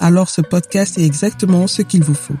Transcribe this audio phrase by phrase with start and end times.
[0.00, 2.34] alors ce podcast est exactement ce qu'il vous faut.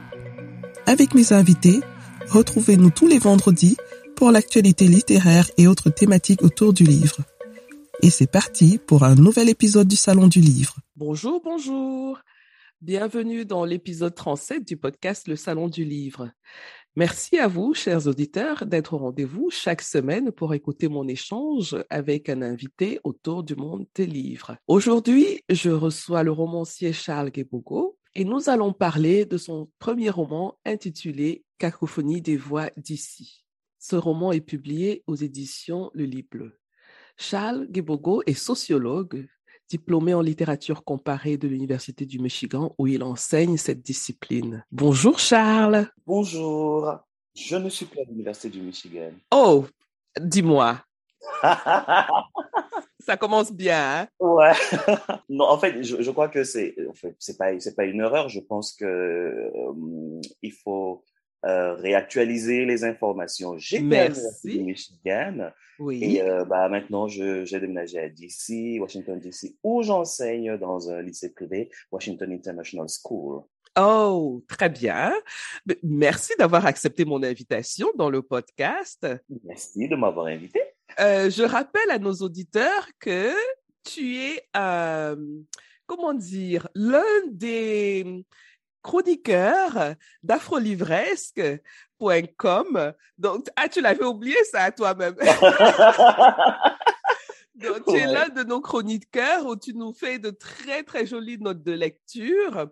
[0.86, 1.80] Avec mes invités,
[2.28, 3.76] retrouvez-nous tous les vendredis
[4.16, 7.18] pour l'actualité littéraire et autres thématiques autour du livre.
[8.02, 10.76] Et c'est parti pour un nouvel épisode du Salon du Livre.
[10.96, 12.18] Bonjour, bonjour.
[12.80, 16.30] Bienvenue dans l'épisode 37 du podcast Le Salon du Livre.
[16.96, 22.28] Merci à vous, chers auditeurs, d'être au rendez-vous chaque semaine pour écouter mon échange avec
[22.28, 24.56] un invité autour du monde des livres.
[24.66, 30.58] Aujourd'hui, je reçois le romancier Charles Guébogo et nous allons parler de son premier roman
[30.64, 33.44] intitulé Cacophonie des voix d'ici.
[33.78, 36.58] Ce roman est publié aux éditions Le Lit Bleu.
[37.16, 39.28] Charles Guébogo est sociologue,
[39.70, 44.64] diplômé en littérature comparée de l'Université du Michigan où il enseigne cette discipline.
[44.72, 45.86] Bonjour Charles.
[46.04, 46.98] Bonjour.
[47.36, 49.12] Je ne suis pas à l'Université du Michigan.
[49.30, 49.64] Oh,
[50.20, 50.82] dis-moi.
[52.98, 54.00] Ça commence bien.
[54.00, 54.08] Hein?
[54.18, 54.52] Ouais.
[55.28, 58.00] non, en fait, je, je crois que c'est, en fait, c'est pas, c'est pas une
[58.00, 58.28] erreur.
[58.28, 61.04] Je pense que euh, il faut
[61.44, 63.56] euh, réactualiser les informations.
[63.56, 64.58] J'ai Merci.
[64.58, 65.50] du Michigan.
[65.78, 66.04] Oui.
[66.04, 71.00] Et euh, bah, maintenant, je, j'ai déménagé à DC, Washington DC, où j'enseigne dans un
[71.00, 73.42] lycée privé, Washington International School.
[73.78, 75.12] Oh, très bien.
[75.82, 79.06] Merci d'avoir accepté mon invitation dans le podcast.
[79.44, 80.60] Merci de m'avoir invité.
[80.98, 83.32] Euh, je rappelle à nos auditeurs que
[83.84, 85.16] tu es, euh,
[85.86, 88.24] comment dire, l'un des
[88.82, 92.92] chroniqueurs d'afrolivresque.com.
[93.18, 95.14] Donc, ah, tu l'avais oublié ça toi-même.
[97.54, 101.38] Donc, tu es l'un de nos chroniqueurs où tu nous fais de très, très jolies
[101.38, 102.68] notes de lecture.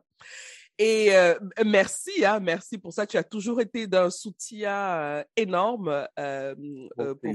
[0.78, 1.34] Et euh,
[1.66, 3.06] merci, hein, merci pour ça.
[3.06, 6.55] Tu as toujours été d'un soutien euh, énorme euh,
[7.00, 7.34] euh pour,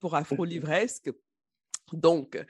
[0.00, 1.10] pour Afro Livresque.
[1.92, 2.42] Donc,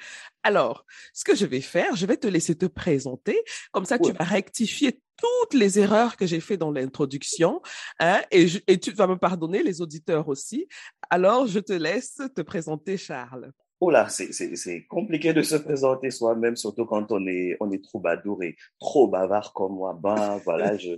[0.43, 3.43] alors, ce que je vais faire, je vais te laisser te présenter.
[3.73, 4.11] Comme ça, ouais.
[4.11, 7.61] tu vas rectifier toutes les erreurs que j'ai fait dans l'introduction,
[8.01, 10.69] hein, et, je, et tu vas me pardonner, les auditeurs aussi.
[11.11, 13.53] Alors, je te laisse te présenter, Charles.
[13.79, 18.43] Oh là, c'est compliqué de se présenter soi-même, surtout quand on est, on est troubadour
[18.43, 19.99] et trop bavard comme moi.
[20.03, 20.93] Ben voilà, je,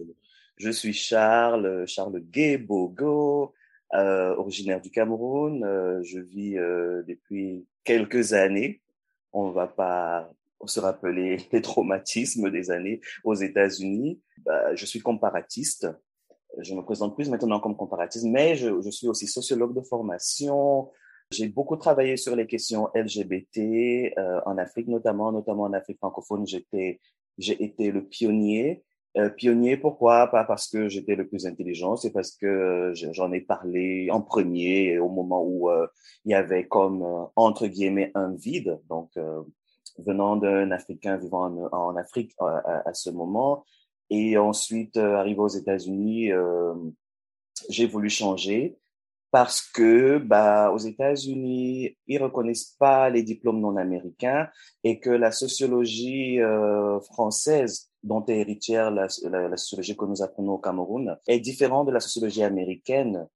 [0.56, 3.52] je suis Charles, Charles Guébogo,
[3.94, 5.64] euh, originaire du Cameroun.
[5.64, 8.80] Euh, je vis euh, depuis quelques années.
[9.32, 10.30] On va pas
[10.66, 14.20] se rappeler les traumatismes des années aux États-Unis.
[14.44, 15.88] Bah, je suis comparatiste.
[16.58, 20.90] Je me présente plus maintenant comme comparatiste, mais je, je suis aussi sociologue de formation,
[21.30, 23.58] j'ai beaucoup travaillé sur les questions LGBT
[24.16, 26.46] euh, en Afrique, notamment, notamment en Afrique francophone.
[26.46, 27.00] J'étais,
[27.36, 28.82] j'ai été le pionnier.
[29.18, 30.28] Euh, pionnier, pourquoi?
[30.28, 34.98] Pas parce que j'étais le plus intelligent, c'est parce que j'en ai parlé en premier
[34.98, 35.86] au moment où euh,
[36.24, 38.78] il y avait comme euh, entre guillemets un vide.
[38.88, 39.42] Donc, euh,
[39.98, 43.64] venant d'un Africain vivant en, Afrique à, à, ce moment,
[44.10, 46.30] et ensuite arrivé aux États-Unis,
[47.68, 48.78] j'ai voulu changer
[49.30, 54.48] parce que bah, aux États-Unis, ils reconnaissent pas les diplômes non américains
[54.84, 60.58] et que la sociologie euh, française dont est héritière la, sociologie que nous apprenons au
[60.58, 63.26] Cameroun est différente de la sociologie américaine.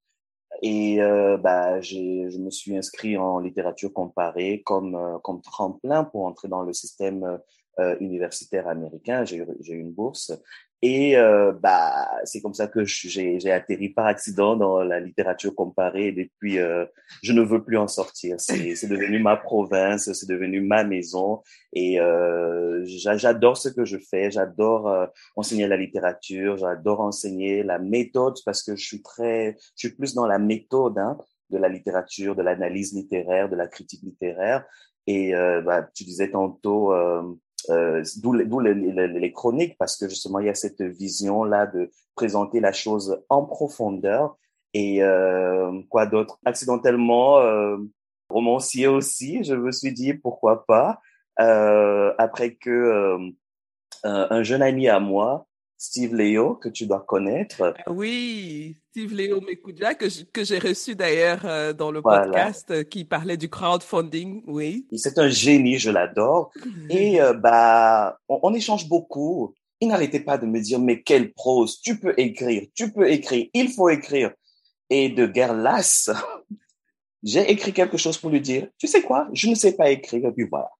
[0.65, 6.47] Et euh, bah, je me suis inscrit en littérature comparée comme, euh, tremplin pour entrer
[6.47, 7.37] dans le système
[7.79, 9.25] euh, universitaire américain.
[9.25, 10.31] J'ai eu une bourse
[10.85, 16.07] et euh, bah, c'est comme ça que j'ai atterri par accident dans la littérature comparée.
[16.07, 16.85] Et depuis, euh,
[17.21, 18.35] je ne veux plus en sortir.
[18.37, 18.57] C'est
[18.89, 21.41] devenu ma province, c'est devenu ma maison.
[21.71, 24.29] Et euh, j'adore ce que je fais.
[24.29, 25.05] J'adore euh,
[25.37, 26.57] enseigner la littérature.
[26.57, 30.97] J'adore enseigner la méthode parce que je suis très, je suis plus dans la méthode
[30.97, 31.17] hein,
[31.49, 34.65] de la littérature, de l'analyse littéraire, de la critique littéraire.
[35.07, 36.91] Et euh, bah, tu disais tantôt
[37.69, 42.71] euh, d'où les, chroniques, parce que justement, il y a cette vision-là de présenter la
[42.71, 44.37] chose en profondeur.
[44.73, 46.39] Et euh, quoi d'autre?
[46.45, 47.77] Accidentellement, euh,
[48.29, 50.99] romancier aussi, je me suis dit, pourquoi pas,
[51.37, 53.17] après que
[54.03, 55.47] un jeune ami à moi
[55.83, 57.73] Steve Léo, que tu dois connaître.
[57.85, 62.23] Ah oui, Steve Léo Mekoudia, que, que j'ai reçu d'ailleurs euh, dans le voilà.
[62.23, 64.87] podcast euh, qui parlait du crowdfunding, oui.
[64.95, 66.51] C'est un génie, je l'adore.
[66.55, 66.89] -hmm.
[66.89, 69.53] Et euh, bah, on, on, échange beaucoup.
[69.81, 73.45] il n'arrêtait pas de me dire, mais quelle prose, tu peux écrire, tu peux écrire,
[73.53, 74.29] il faut écrire.
[74.89, 76.09] Et de guerre lasse,
[77.29, 80.23] j'ai écrit quelque chose pour lui dire, tu sais quoi, je ne sais pas écrire,
[80.29, 80.71] et puis voilà.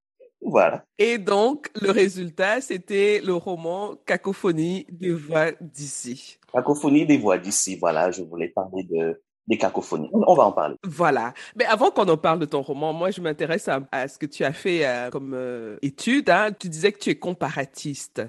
[0.45, 0.83] Voilà.
[0.97, 6.37] Et donc, le résultat, c'était le roman Cacophonie des voix d'ici.
[6.51, 10.09] Cacophonie des voix d'ici, voilà, je voulais parler de, des cacophonies.
[10.13, 10.75] On va en parler.
[10.83, 11.33] Voilà.
[11.55, 14.43] Mais avant qu'on en parle de ton roman, moi, je m'intéresse à, ce que tu
[14.43, 16.29] as fait euh, comme euh, étude.
[16.29, 16.51] Hein.
[16.57, 18.21] Tu disais que tu es comparatiste.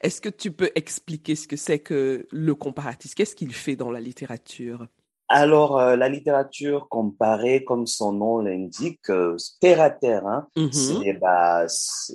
[0.00, 3.90] Est-ce que tu peux expliquer ce que c'est que le comparatiste Qu'est-ce qu'il fait dans
[3.90, 4.86] la littérature?
[5.32, 11.20] Alors, euh, la littérature comparée, comme son nom l'indique, euh, terre à terre, hein, mm-hmm.
[11.20, 11.66] bah,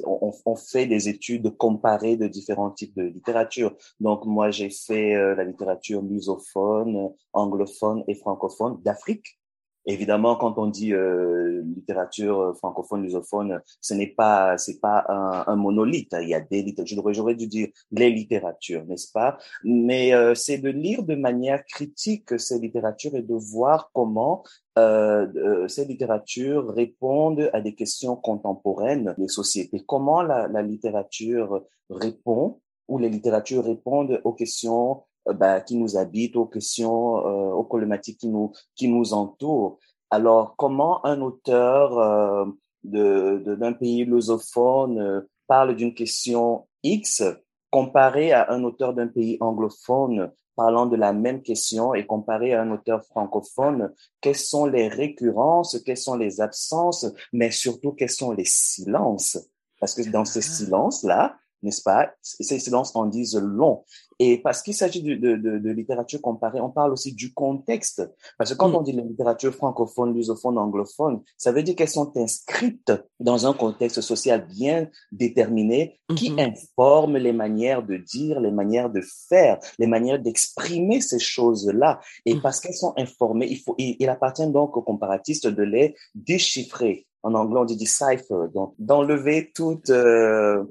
[0.03, 3.73] on, on, fait des études comparées de différents types de littérature.
[4.01, 9.39] Donc, moi, j'ai fait euh, la littérature lusophone, anglophone et francophone d'Afrique.
[9.85, 15.43] Évidemment, quand on dit euh, littérature euh, francophone, lusophone, ce n'est pas c'est pas un,
[15.47, 16.15] un, monolithe.
[16.21, 17.13] Il y a des littératures.
[17.13, 19.37] J'aurais dû dire les littératures, n'est-ce pas?
[19.63, 24.43] Mais euh, c'est de lire de manière critique ces littératures et de voir comment
[24.77, 29.83] euh, euh, ces littératures répondent à des questions contemporaines des sociétés.
[29.85, 35.03] Comment la, la littérature répond ou les littératures répondent aux questions
[35.33, 39.79] bah, qui nous habitent, aux questions, euh, aux problématiques qui nous, qui nous entourent.
[40.11, 42.45] Alors, comment un auteur euh,
[42.83, 47.23] de, d'un pays lusophone euh, parle d'une question X
[47.71, 52.61] comparé à un auteur d'un pays anglophone parlant de la même question et comparé à
[52.61, 58.31] un auteur francophone, quelles sont les récurrences, quelles sont les absences, mais surtout quels sont
[58.31, 59.37] les silences?
[59.79, 60.53] Parce que dans ces ah.
[60.53, 63.83] silences-là, n'est-ce pas Ces silences en disent long.
[64.19, 68.09] Et parce qu'il s'agit de, de, de, littérature comparée, on parle aussi du contexte.
[68.37, 68.75] Parce que quand mm.
[68.75, 73.53] on dit la littérature francophone, lusophone, anglophone, ça veut dire qu'elles sont inscrites dans un
[73.53, 76.53] contexte social bien déterminé qui mm-hmm.
[76.53, 81.99] informe les manières de dire, les manières de faire, les manières d'exprimer ces choses-là.
[82.25, 82.41] Et mm.
[82.41, 87.05] parce qu'elles sont informées, il, faut, il, appartient donc aux comparatistes de les déchiffrer.
[87.21, 89.89] En anglais, on dit decipher, donc d'enlever toute...
[89.89, 90.63] Euh,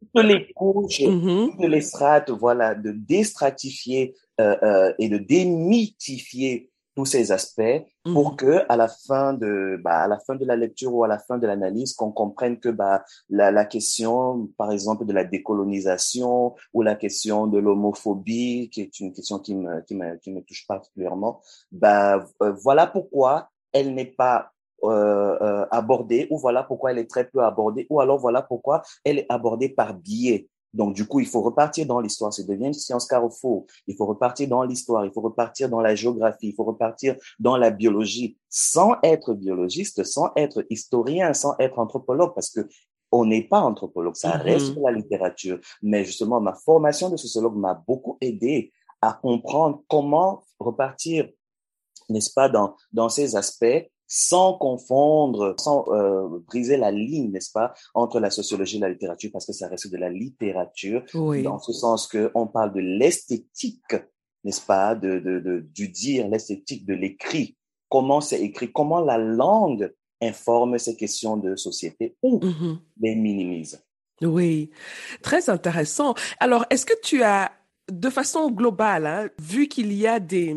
[0.00, 1.52] toutes les couches, mm-hmm.
[1.52, 7.62] toutes les strates, voilà, de déstratifier euh, euh, et de démythifier tous ces aspects
[8.04, 8.36] pour mm-hmm.
[8.36, 11.20] que à la fin de bah, à la fin de la lecture ou à la
[11.20, 16.56] fin de l'analyse qu'on comprenne que bah la, la question par exemple de la décolonisation
[16.74, 20.42] ou la question de l'homophobie qui est une question qui me qui me qui me
[20.42, 21.40] touche particulièrement
[21.70, 24.50] bah euh, voilà pourquoi elle n'est pas
[24.84, 28.82] euh, euh, abordée, ou voilà pourquoi elle est très peu abordée, ou alors voilà pourquoi
[29.04, 30.48] elle est abordée par biais.
[30.74, 32.32] Donc, du coup, il faut repartir dans l'histoire.
[32.32, 33.66] C'est devient une science carrefour.
[33.86, 35.04] Il faut repartir dans l'histoire.
[35.04, 36.48] Il faut repartir dans la géographie.
[36.48, 42.34] Il faut repartir dans la biologie sans être biologiste, sans être historien, sans être anthropologue,
[42.34, 42.68] parce que
[43.10, 44.16] on n'est pas anthropologue.
[44.16, 44.42] Ça mm-hmm.
[44.42, 45.58] reste la littérature.
[45.82, 48.70] Mais justement, ma formation de sociologue m'a beaucoup aidé
[49.00, 51.30] à comprendre comment repartir,
[52.08, 57.74] n'est-ce pas, dans, dans ces aspects sans confondre, sans euh, briser la ligne, n'est-ce pas,
[57.94, 61.72] entre la sociologie et la littérature, parce que ça reste de la littérature, dans ce
[61.72, 63.94] sens que on parle de l'esthétique,
[64.44, 67.56] n'est-ce pas, de, de, de, du dire, l'esthétique de l'écrit,
[67.90, 72.78] comment c'est écrit, comment la langue informe ces questions de société ou mm-hmm.
[73.02, 73.84] les minimise?
[74.22, 74.70] Oui,
[75.22, 76.14] très intéressant.
[76.40, 77.52] Alors, est-ce que tu as,
[77.92, 80.56] de façon globale, hein, vu qu'il y a des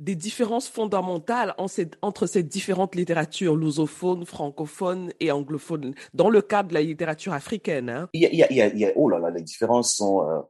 [0.00, 1.54] des différences fondamentales
[2.02, 8.08] entre ces différentes littératures, lusophones, francophones et anglophones, dans le cadre de la littérature africaine.
[8.14, 10.40] Il, y a, oh là là, les différences sont, euh,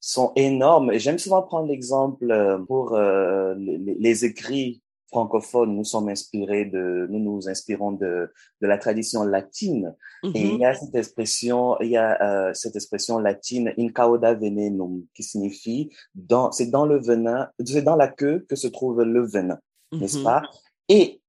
[0.00, 0.92] sont énormes.
[0.98, 4.82] J'aime souvent prendre l'exemple euh, pour euh, les, écrits
[5.14, 9.94] francophones, nous sommes inspirés de, nous nous inspirons de, de la tradition latine.
[10.34, 14.34] Et il y a cette expression, il y a euh, cette expression latine in cauda
[14.34, 19.02] venenum qui signifie dans, c'est dans le venin, c'est dans la queue que se trouve
[19.02, 19.58] le venin,
[19.92, 20.24] n'est-ce mm-hmm.
[20.24, 20.42] pas?
[20.88, 21.20] Et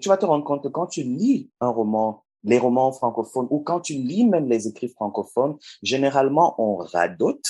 [0.00, 3.60] tu vas te rendre compte que quand tu lis un roman les romans francophones ou
[3.60, 7.44] quand tu lis même les écrits francophones, généralement on radote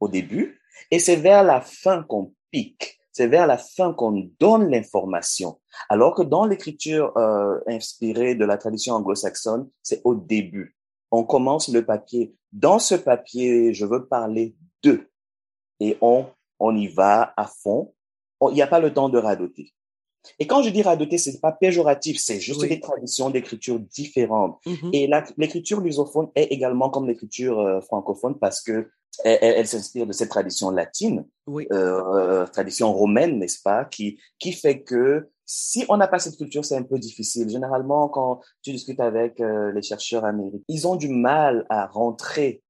[0.00, 4.70] au début et c'est vers la fin qu'on pique c'est vers la fin qu'on donne
[4.70, 5.60] l'information.
[5.88, 10.76] Alors que dans l'écriture euh, inspirée de la tradition anglo-saxonne, c'est au début.
[11.10, 12.34] On commence le papier.
[12.52, 15.10] Dans ce papier, je veux parler d'eux.
[15.80, 16.26] Et on,
[16.58, 17.94] on y va à fond.
[18.40, 19.72] Il n'y a pas le temps de radoter.
[20.38, 24.58] Et quand je dis radoter, c'est pas péjoratif, c'est juste des traditions d'écriture différentes.
[24.66, 24.90] Mm-hmm.
[24.92, 28.88] Et l'écriture lusophone est également comme l'écriture euh, francophone parce que
[29.24, 31.66] elle, s'inspire de cette tradition latine, oui.
[31.72, 36.64] Euh, tradition romaine, n'est-ce pas, qui, qui fait que si on n'a pas cette culture,
[36.64, 37.48] c'est un peu difficile.
[37.50, 42.62] Généralement, quand tu discutes avec euh, les chercheurs américains, ils ont du mal à rentrer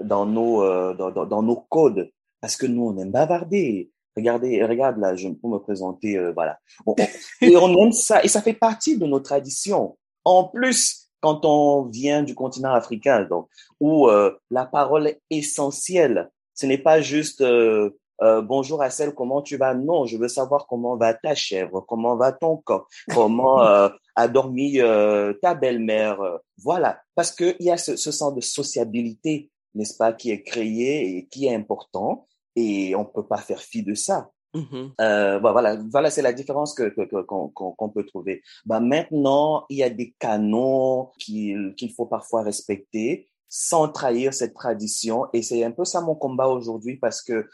[0.00, 3.90] dans nos, euh, dans, dans, nos codes, parce que nous, on aime bavarder.
[4.16, 6.58] Regardez, regarde là, je peux me présenter, euh, voilà.
[7.42, 9.98] et on aime ça, et ça fait partie de nos traditions.
[10.24, 13.48] En plus, quand on vient du continent africain, donc,
[13.80, 17.90] où euh, la parole est essentielle, ce n'est pas juste euh,
[18.22, 19.74] euh, bonjour Assel, comment tu vas?
[19.74, 24.28] Non, je veux savoir comment va ta chèvre, comment va ton corps, comment euh, a
[24.28, 26.18] dormi euh, ta belle-mère.
[26.58, 31.16] voilà, parce qu'il y a ce, ce sens de sociabilité, n'est-ce pas, qui est créé
[31.16, 34.30] et qui est important, et on peut pas faire fi de ça.
[34.56, 34.90] Mm-hmm.
[35.00, 36.88] Euh, bah, voilà, voilà, c'est la différence que
[37.24, 38.42] qu'on peut trouver.
[38.64, 44.54] Bah maintenant, il y a des canons qu'il qu'il faut parfois respecter sans trahir cette
[44.54, 47.48] tradition, et c'est un peu ça mon combat aujourd'hui parce que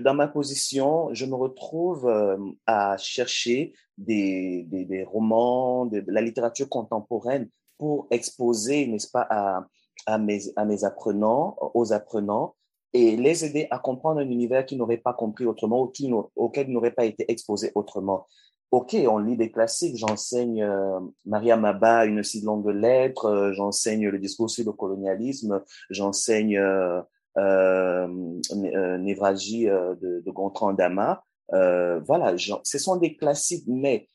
[0.00, 6.68] dans ma position, je me retrouve euh, à chercher des, des, romans, de, la littérature
[6.68, 9.66] contemporaine pour exposer, n'est-ce pas, à,
[10.06, 12.54] à, mes, à mes apprenants, aux apprenants,
[12.94, 16.72] et les aider à comprendre un univers qu'ils n'auraient pas compris autrement ou auquel ils
[16.72, 18.26] n'auraient pas été exposés autrement.
[18.70, 24.08] Ok, on lit des classiques, j'enseigne euh, Maria Maba, une si longue lettre, euh, j'enseigne
[24.08, 27.02] le discours sur le colonialisme, j'enseigne euh,
[27.36, 28.08] euh,
[28.52, 31.22] euh, névralgie euh, de, de Gontran Dama.
[31.52, 34.08] Euh, voilà, ce sont des classiques, mais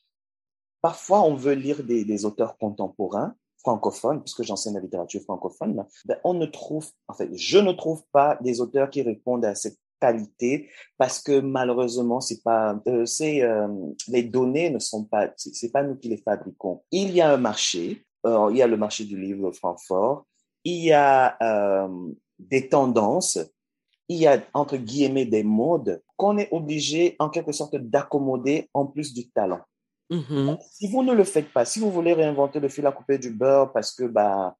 [0.82, 3.36] parfois on veut lire des, des auteurs contemporains
[3.68, 8.02] francophones, puisque j'enseigne la littérature francophone, ben on ne trouve, en fait, je ne trouve
[8.12, 13.42] pas des auteurs qui répondent à cette qualité parce que malheureusement c'est pas euh, c'est
[13.42, 13.66] euh,
[14.06, 17.36] les données ne sont pas c'est pas nous qui les fabriquons il y a un
[17.36, 20.24] marché euh, il y a le marché du livre Francfort
[20.62, 21.36] il y a
[22.38, 23.38] des tendances,
[24.08, 28.86] il y a entre guillemets des modes qu'on est obligé en quelque sorte d'accommoder en
[28.86, 29.60] plus du talent.
[30.10, 30.58] Mm-hmm.
[30.70, 33.30] Si vous ne le faites pas, si vous voulez réinventer le fil à couper du
[33.30, 34.56] beurre parce que bah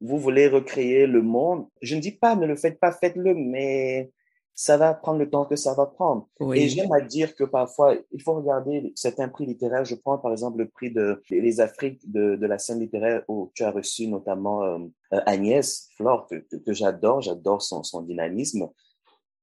[0.00, 4.12] vous voulez recréer le monde, je ne dis pas ne le faites pas, faites-le, mais
[4.60, 6.26] ça va prendre le temps que ça va prendre.
[6.52, 9.84] Et j'aime à dire que parfois, il faut regarder certains prix littéraires.
[9.84, 13.52] Je prends par exemple le prix de les Afriques de, de la scène littéraire où
[13.54, 14.78] tu as reçu notamment euh,
[15.12, 18.68] euh, Agnès Flore, que, que, j'adore, j'adore son, son dynamisme.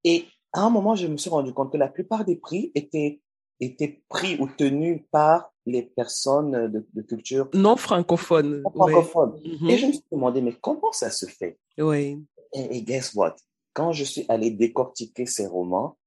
[0.03, 3.21] Et à un moment, je me suis rendu compte que la plupart des prix étaient,
[3.59, 8.61] étaient pris ou tenus par les personnes de, de culture non francophone.
[8.61, 9.39] Non francophone.
[9.43, 9.69] Mm-hmm.
[9.69, 11.57] Et je me suis demandé, mais comment ça se fait?
[11.77, 12.23] Oui.
[12.53, 13.35] Et, et guess what?
[13.75, 15.97] quand je suis allé décortiquer ces romans,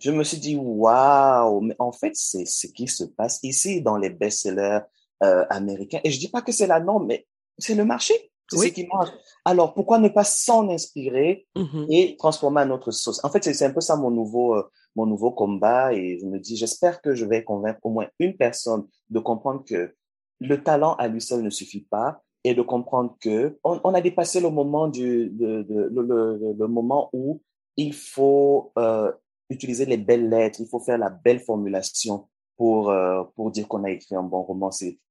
[0.00, 3.96] je me suis dit, waouh, mais en fait, c'est ce qui se passe ici dans
[3.96, 4.80] les best-sellers
[5.22, 6.00] euh, américains?
[6.02, 7.26] Et je dis pas que c'est la norme, mais
[7.58, 8.14] c'est le marché.
[8.50, 9.10] C'est ce qui marche.
[9.44, 11.86] Alors, pourquoi ne pas s'en inspirer mm-hmm.
[11.90, 13.22] et transformer à notre sauce?
[13.22, 15.92] En fait, c'est un peu ça mon nouveau, euh, mon nouveau combat.
[15.92, 19.64] Et je me dis, j'espère que je vais convaincre au moins une personne de comprendre
[19.64, 19.94] que
[20.40, 24.40] le talent à lui seul ne suffit pas et de comprendre que on, a dépassé
[24.40, 27.42] le moment du le, moment où
[27.76, 29.12] il faut euh,
[29.50, 33.84] utiliser les belles lettres, il faut faire la belle formulation pour euh, pour dire qu'on
[33.84, 34.70] a écrit un bon roman.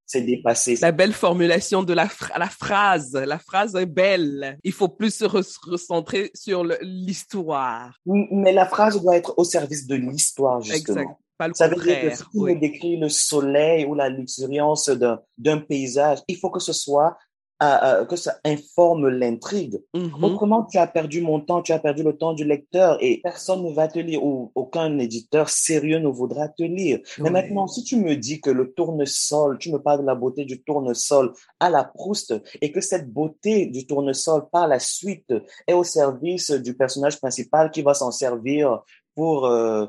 [0.09, 0.75] C'est dépassé.
[0.81, 4.57] La belle formulation de la, la phrase, la phrase est belle.
[4.63, 7.93] Il faut plus se recentrer sur l'histoire.
[8.05, 11.01] Mais la phrase doit être au service de l'histoire justement.
[11.01, 11.17] Exact.
[11.37, 12.53] Pas le Ça veut dire que si oui.
[12.55, 14.89] on décrit le soleil ou la luxuriance
[15.37, 17.15] d'un paysage, il faut que ce soit
[17.59, 19.81] que ça informe l'intrigue.
[19.93, 20.25] Mm-hmm.
[20.25, 23.63] Autrement, tu as perdu mon temps, tu as perdu le temps du lecteur et personne
[23.63, 26.99] ne va te lire ou aucun éditeur sérieux ne voudra te lire.
[27.19, 30.45] Mais maintenant, si tu me dis que le tournesol, tu me parles de la beauté
[30.45, 35.33] du tournesol à la Proust et que cette beauté du tournesol par la suite
[35.67, 38.81] est au service du personnage principal qui va s'en servir
[39.15, 39.85] pour euh,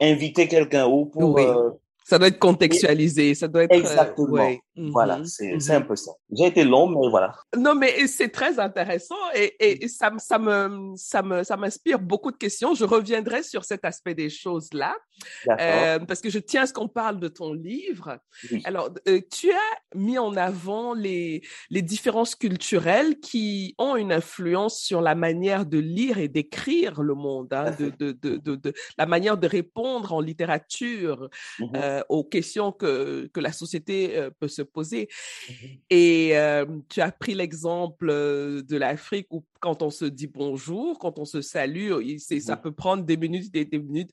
[0.00, 1.44] inviter quelqu'un ou pour oui.
[1.44, 1.70] euh,
[2.04, 4.36] ça doit être contextualisé, ça doit être exactement.
[4.36, 4.60] Euh, ouais.
[4.74, 5.26] Voilà, mm-hmm.
[5.26, 5.76] c'est mm-hmm.
[5.76, 6.12] un peu ça.
[6.32, 7.34] J'ai été long, mais voilà.
[7.56, 12.30] Non, mais c'est très intéressant et, et ça, ça me ça me ça m'inspire beaucoup
[12.30, 12.74] de questions.
[12.74, 14.96] Je reviendrai sur cet aspect des choses là,
[15.60, 18.18] euh, parce que je tiens à ce qu'on parle de ton livre.
[18.50, 18.62] Oui.
[18.64, 24.80] Alors, euh, tu as mis en avant les les différences culturelles qui ont une influence
[24.80, 28.72] sur la manière de lire et d'écrire le monde, hein, de, de, de, de, de,
[28.96, 31.28] la manière de répondre en littérature
[31.58, 31.76] mm-hmm.
[31.92, 35.08] Euh, aux questions que que la société euh, peut se poser.
[35.48, 35.52] Mmh
[35.90, 41.18] Et euh, tu as pris l'exemple de l'Afrique où quand on se dit bonjour, quand
[41.18, 44.10] on se salue, c'est, ça peut prendre des minutes, des, des minutes.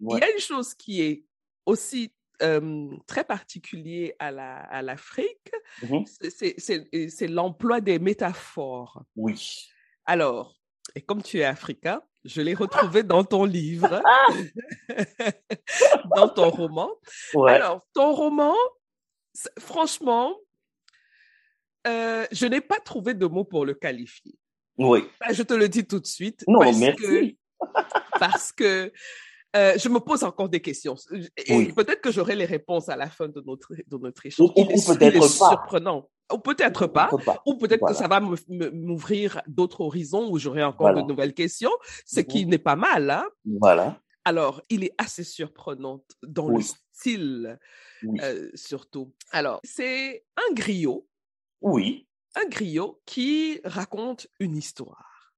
[0.00, 0.18] Ouais.
[0.18, 1.24] Il y a une chose qui est
[1.66, 2.12] aussi
[2.42, 9.04] euh, très particulier à, la, à l'Afrique, mmh c'est, c'est, c'est l'emploi des métaphores.
[9.16, 9.68] Oui.
[10.04, 10.60] Alors,
[10.94, 14.02] et comme tu es africain, je l'ai retrouvé dans ton livre,
[16.26, 16.90] dans ton roman.
[17.34, 17.52] Ouais.
[17.52, 18.54] Alors, ton roman,
[19.58, 20.34] franchement,
[21.86, 24.34] euh, je n'ai pas trouvé de mots pour le qualifier.
[24.78, 25.04] Oui.
[25.20, 26.44] Ben, je te le dis tout de suite.
[26.46, 27.02] Non, parce merci.
[27.02, 27.34] Que,
[28.20, 28.92] parce que
[29.54, 30.94] euh, je me pose encore des questions.
[31.36, 31.72] Et Oui.
[31.72, 34.50] peut-être que j'aurai les réponses à la fin de notre, de notre échange.
[34.56, 35.48] Ou- peut-être pas.
[35.50, 36.08] surprenant.
[36.32, 37.10] Ou peut-être pas.
[37.44, 37.94] Ou peut-être Voilà.
[37.94, 41.02] que ça va m'ouvrir d'autres horizons où j'aurai encore Voilà.
[41.02, 41.70] de nouvelles questions,
[42.06, 42.26] ce Mhm.
[42.26, 43.10] qui n'est pas mal.
[43.10, 43.26] Hein?
[43.60, 44.00] Voilà.
[44.24, 47.58] Alors, il est assez surprenant dans le style,
[48.04, 48.20] Oui.
[48.22, 49.12] euh, surtout.
[49.30, 51.08] Alors, c'est un griot,
[51.60, 52.06] Oui.
[52.36, 55.34] un griot qui raconte une histoire.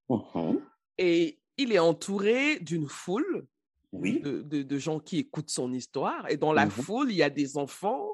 [0.99, 3.47] Et il est entouré d'une foule
[3.93, 4.21] Oui.
[4.21, 6.31] de, de- de gens qui écoutent son histoire.
[6.31, 8.11] Et dans la foule, il y a des enfants,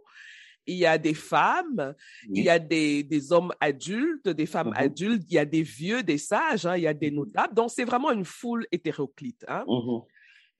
[0.66, 1.94] il y a des femmes,
[2.32, 6.02] il y a des, des hommes adultes, des femmes adultes, il y a des vieux,
[6.02, 7.16] des sages, hein, il y a des Mhm.
[7.16, 7.54] notables.
[7.54, 9.44] Donc, c'est vraiment une foule hétéroclite.
[9.48, 9.64] hein.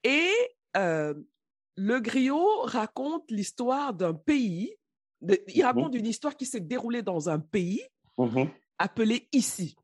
[0.05, 0.31] Et
[0.77, 1.15] euh,
[1.77, 4.75] le griot raconte l'histoire d'un pays.
[5.23, 5.65] de- il Mhm.
[5.67, 7.83] raconte une histoire qui s'est déroulée dans un pays
[8.17, 8.49] Mhm.
[8.79, 9.77] appelé ici.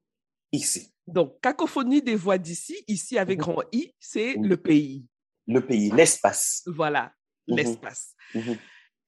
[0.50, 0.90] Ici.
[1.06, 3.44] Donc, cacophonie des voix d'ici, ici avec Mhm.
[3.44, 5.04] grand I, c'est le pays.
[5.46, 6.62] Le pays, l'espace.
[6.66, 7.12] Voilà,
[7.46, 8.14] l'espace.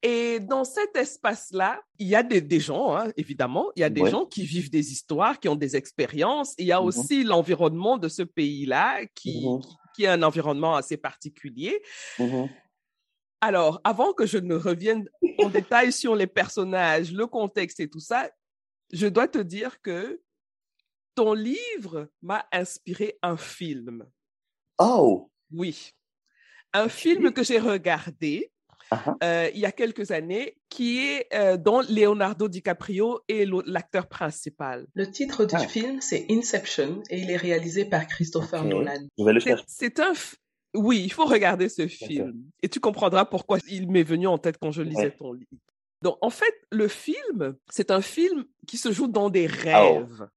[0.03, 3.91] Et dans cet espace-là, il y a des, des gens, hein, évidemment, il y a
[3.91, 4.11] des Ouais.
[4.11, 6.55] gens qui vivent des histoires, qui ont des expériences.
[6.59, 10.97] Il y a aussi l'environnement de ce pays-là, qui, qui, qui est un environnement assez
[10.97, 11.83] particulier.
[12.21, 12.49] Mhm.
[13.41, 17.99] Alors, avant que je ne revienne en détail sur les personnages, le contexte et tout
[17.99, 18.31] ça,
[18.93, 20.23] je dois te dire que
[21.17, 24.09] ton livre m'a inspiré un film.
[24.79, 25.33] Oh.
[25.51, 25.91] Oui.
[26.73, 28.53] Un film que j'ai regardé
[29.23, 34.87] Euh, il y a quelques années, qui est euh, dont Leonardo DiCaprio est l'acteur principal.
[34.95, 35.67] Le titre du Ah.
[35.67, 38.65] film, c'est Inception et il est réalisé par Christopher.
[38.65, 39.07] Nolan.
[39.19, 39.65] Je vais le C'est- chercher.
[39.69, 40.13] C'est un...
[40.13, 40.35] f-
[40.75, 42.35] Oui, il faut regarder ce film.
[42.63, 45.17] Et tu comprendras pourquoi il m'est venu en tête quand je lisais Ouais.
[45.19, 45.51] ton livre.
[46.03, 49.55] Donc, en fait, le film, c'est un film qui se joue dans des oh.
[49.63, 50.29] rêves.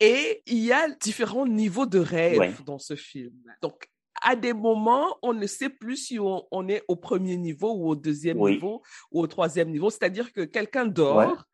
[0.00, 2.52] Et il y a différents niveaux de rêves Ouais.
[2.64, 3.32] dans ce film.
[3.62, 3.88] Donc,
[4.22, 7.88] à des moments, on ne sait plus si on, on est au premier niveau ou
[7.88, 8.52] au deuxième Oui.
[8.52, 9.90] niveau ou au troisième niveau.
[9.90, 11.44] C'est-à-dire que quelqu'un dort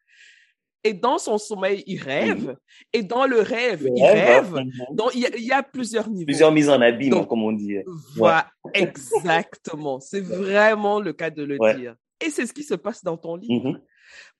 [0.84, 2.56] et dans son sommeil, il rêve.
[2.92, 4.64] Et dans le rêve, Le il rêve, rêve.
[4.66, 4.96] mhm.
[4.96, 6.26] Donc, il y a, il y a plusieurs niveaux.
[6.26, 7.76] Plusieurs mises en abîme, Donc, comme on dit.
[8.14, 10.00] Voilà, exactement.
[10.00, 11.74] C'est vraiment le cas de le Ouais.
[11.76, 11.96] dire.
[12.24, 13.70] Et c'est ce qui se passe dans ton livre.
[13.70, 13.80] Mhm.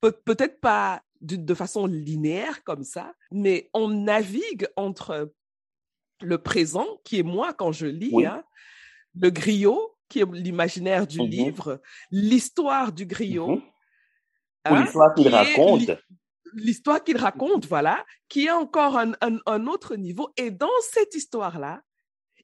[0.01, 5.33] Pe- Peut-être pas de, de façon linéaire comme ça, mais on navigue entre
[6.21, 8.27] le présent, qui est moi quand je lis, Oui.
[8.27, 8.43] hein,
[9.15, 11.27] le griot, qui est l'imaginaire du Mhm.
[11.29, 13.57] livre, l'histoire du griot.
[13.57, 13.63] Mhm.
[14.67, 15.91] Hein, l'histoire qu'il raconte.
[16.55, 20.31] L'histoire qu'il raconte, voilà, qui est encore un, un- un autre niveau.
[20.37, 21.83] Et dans cette histoire-là,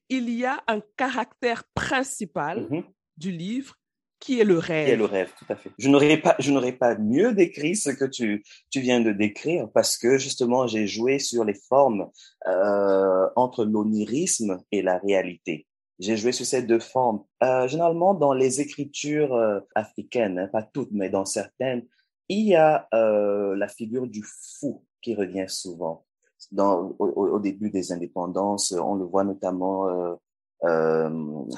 [0.08, 2.84] il y a un caractère principal Mhm.
[3.16, 3.76] du livre
[4.22, 4.88] qui est le rêve.
[4.88, 5.70] Et le rêve, tout à fait.
[5.78, 9.68] Je n'aurais pas, je n'aurais pas mieux décrit ce que tu, tu viens de décrire
[9.74, 12.08] parce que justement, j'ai joué sur les formes
[12.46, 15.66] euh, entre l'onirisme et la réalité.
[15.98, 17.24] J'ai joué sur ces deux formes.
[17.42, 21.84] Euh, généralement, dans les écritures euh, africaines, hein, pas toutes, mais dans certaines,
[22.28, 26.06] il y a la figure du fou qui revient souvent.
[26.50, 30.16] Dans, au, début des indépendances, on le voit notamment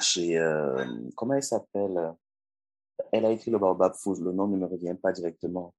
[0.01, 0.37] chez,
[1.15, 2.15] comment elle s'appelle?
[3.15, 5.73] Elle a écrit le Baobab Fou, le nom ne me revient pas directement.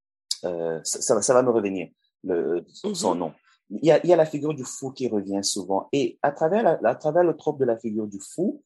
[0.44, 1.88] Euh, ça, ça, va- ça va me revenir,
[2.24, 3.18] le, son Mhm.
[3.20, 3.32] nom.
[3.70, 5.88] Il y, a, il y a la figure du fou qui revient souvent.
[5.92, 8.62] Et à travers, la, à travers le trope de la figure du fou,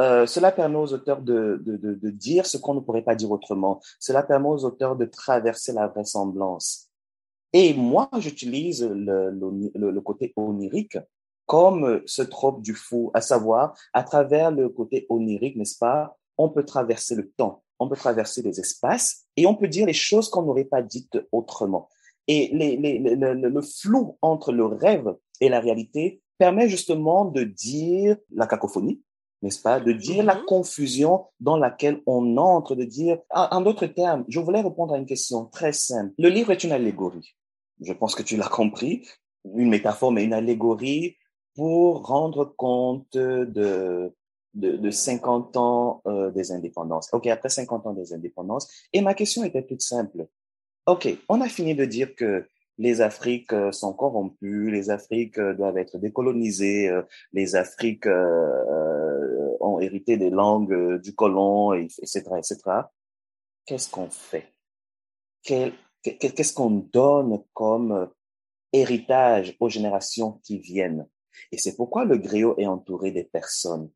[0.00, 3.14] euh, cela permet aux auteurs de, de, de, de dire ce qu'on ne pourrait pas
[3.16, 3.80] dire autrement.
[4.00, 6.88] Cela permet aux auteurs de traverser la vraisemblance.
[7.52, 10.98] Et moi, j'utilise le, le, le, le côté onirique
[11.46, 16.50] comme ce trope du fou, à savoir, à travers le côté onirique, n'est-ce pas, on
[16.50, 20.28] peut traverser le temps, on peut traverser les espaces et on peut dire les choses
[20.28, 21.88] qu'on n'aurait pas dites autrement.
[22.26, 27.24] Et les, les, le, le, le flou entre le rêve et la réalité permet justement
[27.24, 29.02] de dire la cacophonie,
[29.42, 30.44] n'est-ce pas, de dire la Mhm.
[30.46, 34.98] confusion dans laquelle on entre, de dire, en, en d'autres termes, je voulais répondre à
[34.98, 36.12] une question très simple.
[36.18, 37.34] Le livre est une allégorie.
[37.80, 39.06] Je pense que tu l'as compris,
[39.54, 41.16] une métaphore, mais une allégorie
[41.54, 44.12] pour rendre compte de,
[44.54, 47.08] de, de 50 ans euh, des indépendances.
[47.12, 48.68] OK, après 50 ans des indépendances.
[48.92, 50.26] Et ma question était toute simple.
[50.86, 52.46] OK, on a fini de dire que
[52.78, 59.56] les Afriques euh, sont corrompues, les Afriques euh, doivent être décolonisées, euh, les Afriques euh,
[59.60, 62.58] ont hérité des langues du colon, et- etc., etc.
[63.66, 64.52] Qu'est-ce qu'on fait?
[65.42, 68.08] Qu'est-ce qu'on donne comme
[68.72, 71.06] héritage aux générations qui viennent?
[71.52, 73.90] Et c'est pourquoi le griot est entouré des personnes.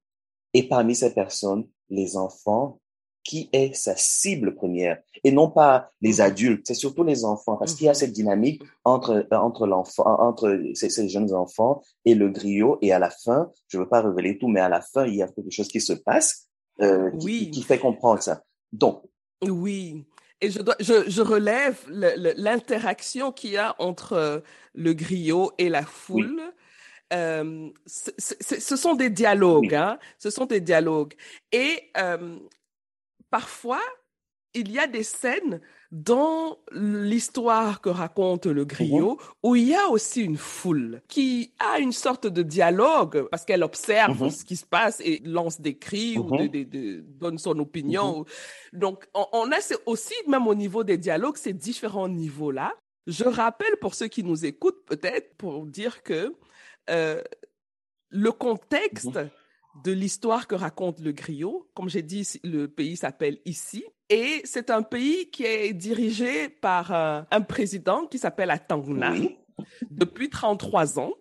[0.54, 2.80] Et parmi ces personnes, les enfants
[3.24, 4.98] qui est sa cible première?
[5.24, 8.62] Et non pas les adultes, c'est surtout les enfants parce qu'il y a cette dynamique
[8.84, 13.50] entre entre l'enfant entre ces, ces, jeunes enfants et le griot et à la fin,
[13.68, 15.80] je veux pas révéler tout mais à la fin, il y a quelque chose qui
[15.80, 16.48] se passe
[16.80, 17.44] euh, oui.
[17.44, 18.42] qui, qui fait comprendre ça.
[18.72, 19.02] Donc
[19.42, 20.04] oui.
[20.40, 24.40] Et je, dois, je, je relève l'interaction qu'il y a entre euh,
[24.74, 26.34] le griot et la foule.
[26.36, 26.42] Oui.
[27.12, 29.98] Euh, ce sont des dialogues, hein?
[30.18, 31.14] Ce sont des dialogues.
[31.53, 32.38] Et euh,
[33.31, 33.83] parfois,
[34.55, 39.46] il y a des scènes dans l'histoire que raconte le griot mmh.
[39.46, 43.62] où il y a aussi une foule qui a une sorte de dialogue parce qu'elle
[43.62, 44.31] observe mmh.
[44.31, 46.20] ce qui se passe et lance des cris mmh.
[46.20, 48.25] ou de, de, de, donne son opinion.
[48.72, 52.75] Donc, on, on a aussi, même au niveau des dialogues, ces différents niveaux-là.
[53.07, 56.35] Je rappelle pour ceux qui nous écoutent peut-être pour dire que
[56.90, 57.23] euh,
[58.11, 59.18] le contexte
[59.85, 61.71] de l'histoire que raconte le griot.
[61.75, 63.85] Comme j'ai dit, le pays s'appelle Ici.
[64.09, 69.38] Et c'est un pays qui est dirigé par un, un président qui s'appelle Atangna oui.
[69.90, 71.14] depuis 33 ans.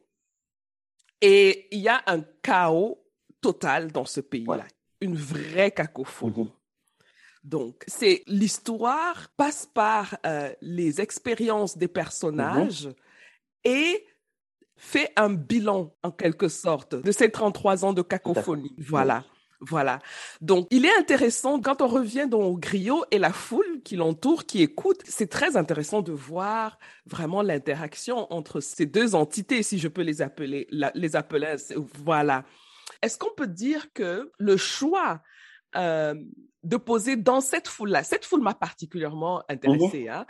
[1.21, 3.01] Et il y a un chaos
[3.39, 4.55] total dans ce pays-là.
[4.55, 4.63] Ouais.
[5.01, 6.43] Une vraie cacophonie.
[6.43, 6.51] Mmh.
[7.43, 12.93] Donc, c'est l'histoire passe par euh, les expériences des personnages mmh.
[13.65, 14.05] et
[14.81, 18.73] fait un bilan, en quelque sorte, de ces 33 ans de cacophonie.
[18.79, 19.23] Voilà.
[19.59, 19.99] Voilà.
[20.41, 24.47] Donc, il est intéressant, quand on revient dans au griot et la foule qui l'entoure,
[24.47, 29.87] qui écoute, c'est très intéressant de voir vraiment l'interaction entre ces deux entités, si je
[29.87, 31.57] peux les appeler, la, les appeler,
[32.03, 32.43] voilà.
[33.03, 35.21] Est-ce qu'on peut dire que le choix
[35.75, 36.15] euh,
[36.63, 40.09] de poser dans cette foule-là, cette foule m'a particulièrement intéressée, mmh.
[40.09, 40.25] hein,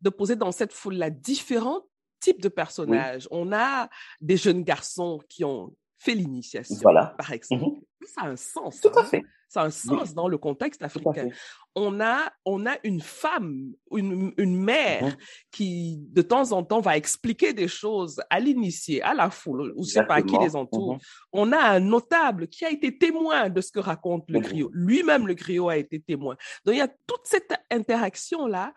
[0.00, 1.86] de poser dans cette foule-là différentes
[2.20, 3.28] types de personnages.
[3.30, 3.38] Oui.
[3.38, 3.88] On a
[4.20, 7.14] des jeunes garçons qui ont fait l'initiation, voilà.
[7.16, 7.64] par exemple.
[7.64, 8.06] Mmh.
[8.06, 8.80] Ça a un sens.
[8.80, 9.02] Tout hein?
[9.02, 9.22] à fait.
[9.48, 10.14] Ça a un sens oui.
[10.14, 11.28] dans le contexte africain.
[11.74, 15.16] On a, on a une femme, une, une mère mmh.
[15.52, 19.84] qui, de temps en temps, va expliquer des choses à l'initié, à la foule, ou
[19.84, 20.96] je sais pas à qui les entoure.
[20.96, 21.00] Mmh.
[21.32, 24.70] On a un notable qui a été témoin de ce que raconte le griot.
[24.72, 26.36] Lui-même, le griot a été témoin.
[26.64, 28.74] Donc, il y a toute cette interaction-là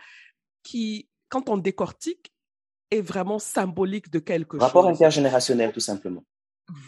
[0.63, 2.31] qui, quand on décortique,
[2.91, 4.75] est vraiment symbolique de quelque Rapport chose.
[4.75, 6.23] Rapport intergénérationnel, tout simplement.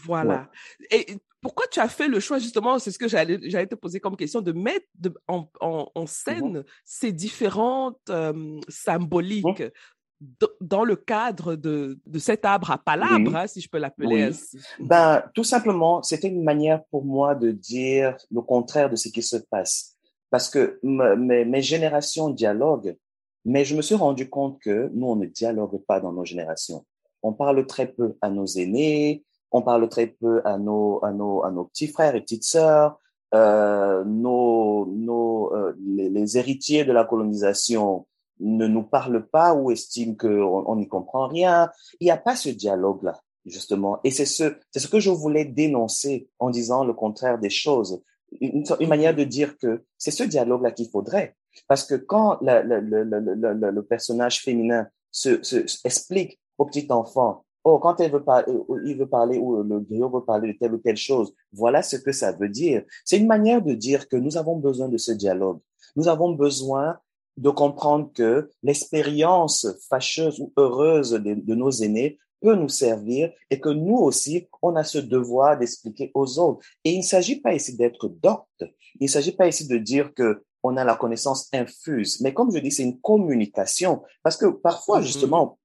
[0.05, 0.49] Voilà.
[0.91, 1.05] Ouais.
[1.09, 4.15] Et pourquoi tu as fait le choix, justement, c'est ce que j'allais te poser comme
[4.15, 6.63] question, de mettre de, en, en, en, scène mmh.
[6.85, 10.45] ces différentes euh, symboliques mmh.
[10.61, 13.35] dans le cadre de, de cet arbre à palabres, oui.
[13.35, 14.21] hein, si je peux l'appeler oui.
[14.21, 14.59] ainsi.
[14.79, 19.23] Ben, tout simplement, c'était une manière pour moi de dire le contraire de ce qui
[19.23, 19.97] se passe.
[20.29, 22.95] Parce que mes, mes générations dialoguent,
[23.45, 26.85] mais je me suis rendu compte que nous, on ne dialogue pas dans nos générations.
[27.23, 31.43] On parle très peu à nos aînés, on parle très peu à nos, à nos,
[31.43, 32.97] à nos petits frères et petites sœurs,
[33.33, 38.05] euh, nos, nos, euh, les, héritiers de la colonisation
[38.39, 41.69] ne nous parlent pas ou estiment qu'on n'y comprend rien.
[41.99, 43.99] Il n'y a pas ce dialogue-là, justement.
[44.03, 48.01] Et c'est ce, c'est ce que je voulais dénoncer en disant le contraire des choses.
[48.39, 51.35] Une, manière de dire que c'est ce dialogue-là qu'il faudrait.
[51.67, 55.41] Parce que quand la, la, la, le personnage féminin se,
[55.85, 58.51] explique au petit enfant Oh, quand elle veut parler,
[58.85, 61.95] il veut parler ou le griot veut parler de telle ou telle chose, voilà ce
[61.95, 62.83] que ça veut dire.
[63.05, 65.59] C'est une manière de dire que nous avons besoin de ce dialogue.
[65.95, 66.97] Nous avons besoin
[67.37, 73.69] de comprendre que l'expérience fâcheuse ou heureuse de, nos aînés peut nous servir et que
[73.69, 76.65] nous aussi, on a ce devoir d'expliquer aux autres.
[76.83, 78.65] Et il ne s'agit pas ici d'être docte.
[78.99, 82.21] Il ne s'agit pas ici de dire que on a la connaissance infuse.
[82.21, 84.03] Mais comme je dis, c'est une communication.
[84.23, 85.57] Parce que parfois, justement,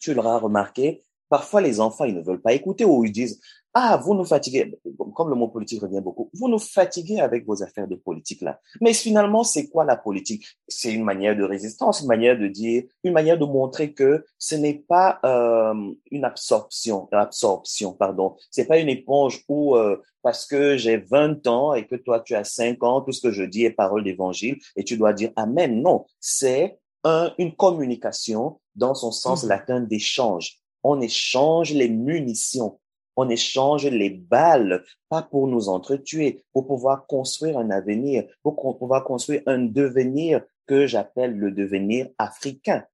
[0.00, 3.40] tu l'auras remarqué, Parfois, les enfants, ils ne veulent pas écouter ou ils disent,
[3.76, 4.72] ah, vous nous fatiguez,
[5.16, 8.60] comme le mot politique revient beaucoup, vous nous fatiguez avec vos affaires de politique là.
[8.80, 10.46] Mais finalement, c'est quoi la politique?
[10.68, 14.54] C'est une manière de résistance, une manière de dire, une manière de montrer que ce
[14.54, 18.36] n'est pas euh, une absorption, absorption, pardon.
[18.52, 22.36] C'est pas une éponge où euh, parce que j'ai 20 ans et que toi tu
[22.36, 25.32] as 5 ans, tout ce que je dis est parole d'évangile et tu dois dire
[25.34, 25.82] amen.
[25.82, 29.48] Non, c'est un, une communication dans son sens mmh.
[29.48, 32.78] latin d'échange on échange les munitions,
[33.16, 39.04] on échange les balles, pas pour nous entretuer, pour pouvoir construire un avenir, pour pouvoir
[39.04, 42.84] construire un devenir que j'appelle le devenir africain,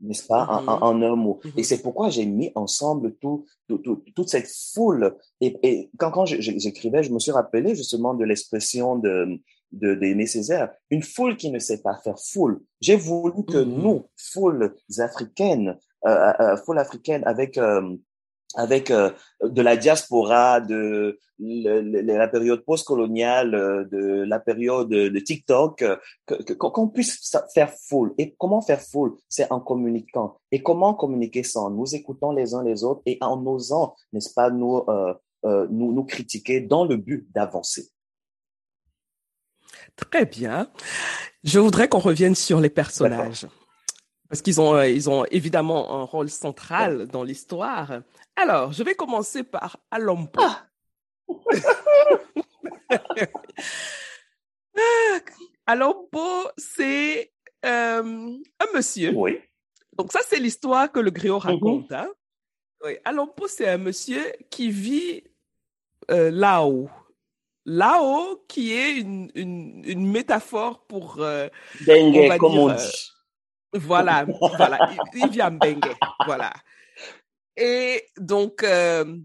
[0.00, 1.40] n'est-ce pas, en, en, un mot.
[1.56, 5.16] Et c'est pourquoi j'ai mis ensemble tout, tout, tout, toute cette foule.
[5.40, 9.40] Et, et quand, quand j'écrivais, je me suis rappelé justement de l'expression de
[9.72, 12.62] de d'Aimé Césaire, une foule qui ne sait pas faire foule.
[12.80, 13.82] J'ai voulu que mm -hmm.
[13.82, 17.96] nous, foules africaines, euh, euh, foule africaine avec euh,
[18.54, 19.10] avec euh,
[19.42, 25.84] de la diaspora, de la période postcoloniale, euh, de la période de TikTok,
[26.58, 28.14] qu'on puisse faire foule.
[28.18, 30.38] Et comment faire foule C'est en communiquant.
[30.50, 34.32] Et comment communiquer ça En nous écoutant les uns les autres et en osant, n'est-ce
[34.32, 35.14] pas, nous, euh,
[35.70, 37.90] nous, nous critiquer dans le but d'avancer.
[39.94, 40.70] Très bien.
[41.44, 43.46] Je voudrais qu'on revienne sur les personnages.
[44.28, 48.02] Parce qu'ils ont, ils ont évidemment un rôle central dans l'histoire.
[48.36, 50.42] Alors, je vais commencer par Alompo.
[50.42, 50.66] Ah.
[55.66, 57.32] Alompo, c'est
[57.64, 58.02] euh,
[58.60, 59.12] un monsieur.
[59.14, 59.38] Oui.
[59.96, 61.42] Donc ça, c'est l'histoire que le griot mhm.
[61.42, 61.92] raconte.
[61.92, 62.08] Hein.
[62.84, 62.92] Oui.
[63.04, 65.24] Alompo, c'est un monsieur qui vit
[66.10, 66.90] euh, là-haut.
[67.64, 71.16] Là-haut, qui est une, une, une métaphore pour...
[71.18, 71.48] Euh,
[71.86, 73.10] Dengue, comme on dit.
[73.72, 74.90] Voilà, voilà.
[75.14, 75.94] Il, il vient Bengue.
[76.24, 76.52] Voilà.
[77.56, 79.16] Et donc, euh,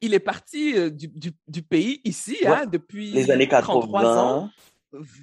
[0.00, 4.16] il est parti euh, du, du, du, pays ici hein, depuis les années 80.
[4.16, 4.50] ans.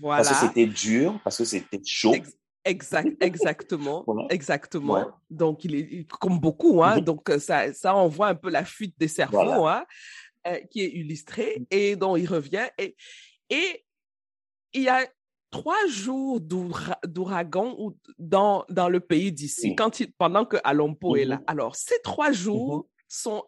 [0.02, 0.24] Voilà.
[0.24, 2.14] Parce que c'était dur, parce que c'était chaud.
[2.66, 5.08] exact, exactement, exactement.
[5.30, 7.02] Donc, il est comme beaucoup, hein, mhm.
[7.02, 9.86] donc euh, ça, ça envoie un peu la fuite des cerveaux, hein,
[10.70, 11.66] qui est illustrée, mhm.
[11.72, 12.68] et dont il revient.
[12.78, 12.96] Et,
[13.50, 13.86] et
[14.74, 15.08] il y a
[15.56, 21.38] trois jours d'ouragan dans, dans le pays d'ici, quand pendant que Alompo est là.
[21.38, 21.44] Mm-hmm.
[21.48, 23.06] Alors, ces trois jours mm-hmm.
[23.08, 23.44] sont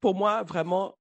[0.00, 0.96] pour moi vraiment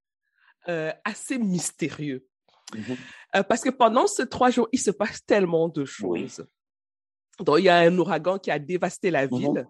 [0.68, 2.26] euh, assez mystérieux.
[2.74, 2.98] Mm-hmm.
[3.36, 6.44] Euh, parce que pendant ces trois jours, il se passe tellement de choses.
[7.40, 9.68] Donc, il y a un ouragan qui a dévasté la ville.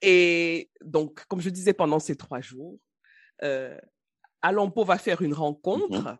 [0.00, 2.78] Et donc, comme je disais, pendant ces trois jours,
[3.42, 3.78] euh,
[4.40, 6.16] Alompo va faire une rencontre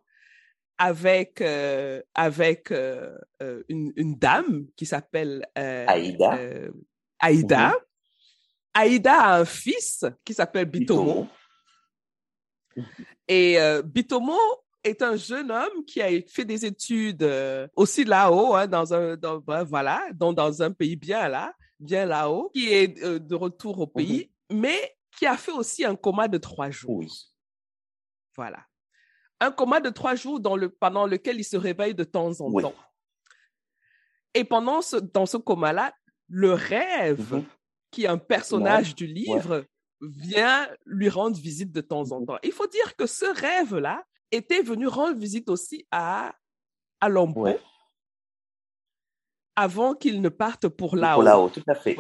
[0.79, 6.39] avec euh, avec euh, euh, une, une, dame qui s'appelle Aïda.
[7.19, 7.71] Aïda.
[7.71, 7.75] Mm-hmm.
[8.75, 11.29] Aïda a un fils qui s'appelle Bitomo.
[13.29, 14.39] Et Bitomo
[14.83, 17.25] est un jeune homme qui a fait des études
[17.77, 22.05] aussi là-haut, hein, dans un dans, ben, voilà, dans, dans un pays bien là, bien
[22.05, 24.57] là-haut, qui est de retour au pays, mm-hmm.
[24.59, 26.99] mais qui a fait aussi un coma de trois jours.
[26.99, 27.09] Oui.
[28.35, 28.67] Voilà
[29.41, 32.53] un coma de trois jours dans le, pendant lequel il se réveille de temps en
[32.61, 32.75] temps.
[34.35, 35.95] Et pendant ce, dans ce coma-là,
[36.29, 37.45] le rêve, mm-hmm.
[37.91, 39.65] qui est un personnage du livre,
[40.01, 42.27] vient lui rendre visite de temps en mm-hmm.
[42.27, 42.39] temps.
[42.43, 46.35] Il faut dire que ce rêve-là était venu rendre visite aussi à,
[47.01, 47.09] à
[49.57, 51.17] avant qu'il ne parte pour là-haut.
[51.17, 51.97] Pour là-haut, tout à fait.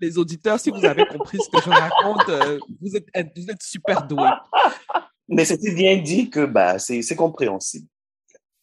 [0.00, 3.62] Les auditeurs, si vous avez compris ce que je raconte, euh, vous, êtes, vous êtes
[3.62, 4.30] super doués.
[5.28, 7.88] Mais c'était bien dit que bah, c'est compréhensible.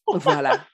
[0.07, 0.65] Voilà.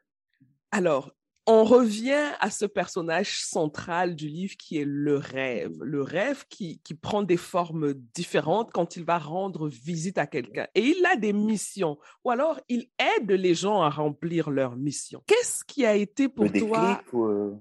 [0.72, 1.12] Alors,
[1.50, 5.78] on revient à ce personnage central du livre qui est le rêve.
[5.82, 10.68] Le rêve qui, qui prend des formes différentes quand il va rendre visite à quelqu'un.
[10.76, 11.98] Et il a des missions.
[12.26, 15.24] Ou alors, il aide les gens à remplir leurs missions.
[15.26, 16.98] Qu'est-ce qui a été pour le toi...
[16.98, 17.56] Déclic, euh?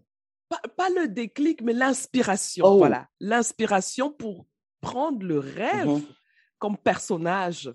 [0.77, 2.67] pas, le déclic, mais l'inspiration.
[2.67, 2.79] Oh.
[2.79, 3.07] Voilà.
[3.21, 4.47] L'inspiration pour
[4.81, 6.07] prendre le rêve mm-hmm.
[6.59, 7.73] comme personnage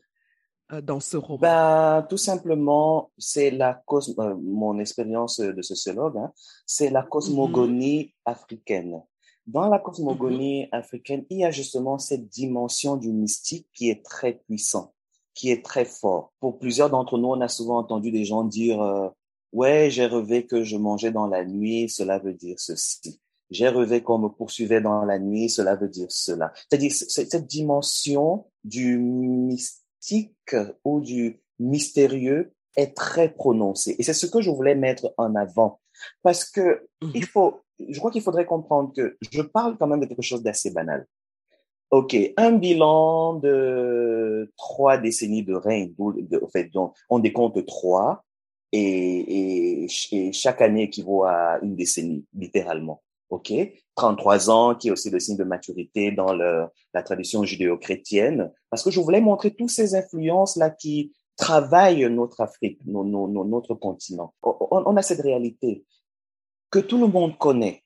[0.80, 1.40] dans ce roman?
[1.40, 6.32] Ben, Tout simplement, c'est la euh, mon expérience de sociologue, hein,
[6.66, 9.02] c'est la cosmogonie africaine.
[9.48, 10.70] Dans la cosmogonie mm-hmm.
[10.72, 14.94] africaine, il y a justement cette dimension du mystique qui est très puissant,
[15.34, 16.32] qui est très fort.
[16.40, 19.10] Pour plusieurs d'entre nous, on a souvent entendu des gens dire euh,
[19.52, 23.20] Ouais, j'ai rêvé que je mangeais dans la nuit, cela veut dire ceci.
[23.50, 26.54] J'ai rêvé qu'on me poursuivait dans la nuit, cela veut dire cela.
[26.56, 29.81] C'est-à-dire cette dimension du mystique
[30.84, 33.96] ou du mystérieux est très prononcé.
[34.00, 35.80] Et c'est ce que je voulais mettre en avant.
[36.24, 37.12] Parce que mhm.
[37.16, 40.44] il faut, je crois qu'il faudrait comprendre que je parle quand même de quelque chose
[40.44, 41.06] d'assez banal.
[41.92, 48.24] OK, un bilan de trois décennies de règne, en fait, donc, on décompte trois
[48.72, 53.02] et, et, chaque année équivaut à une décennie, littéralement.
[53.32, 53.54] OK
[53.96, 58.92] 33 ans, qui est aussi le signe de maturité dans la tradition judéo-chrétienne, parce que
[58.92, 64.34] je voulais montrer toutes ces influences-là qui travaillent notre Afrique, notre continent.
[64.44, 65.86] On, a cette réalité
[66.70, 67.84] que tout le monde connaît.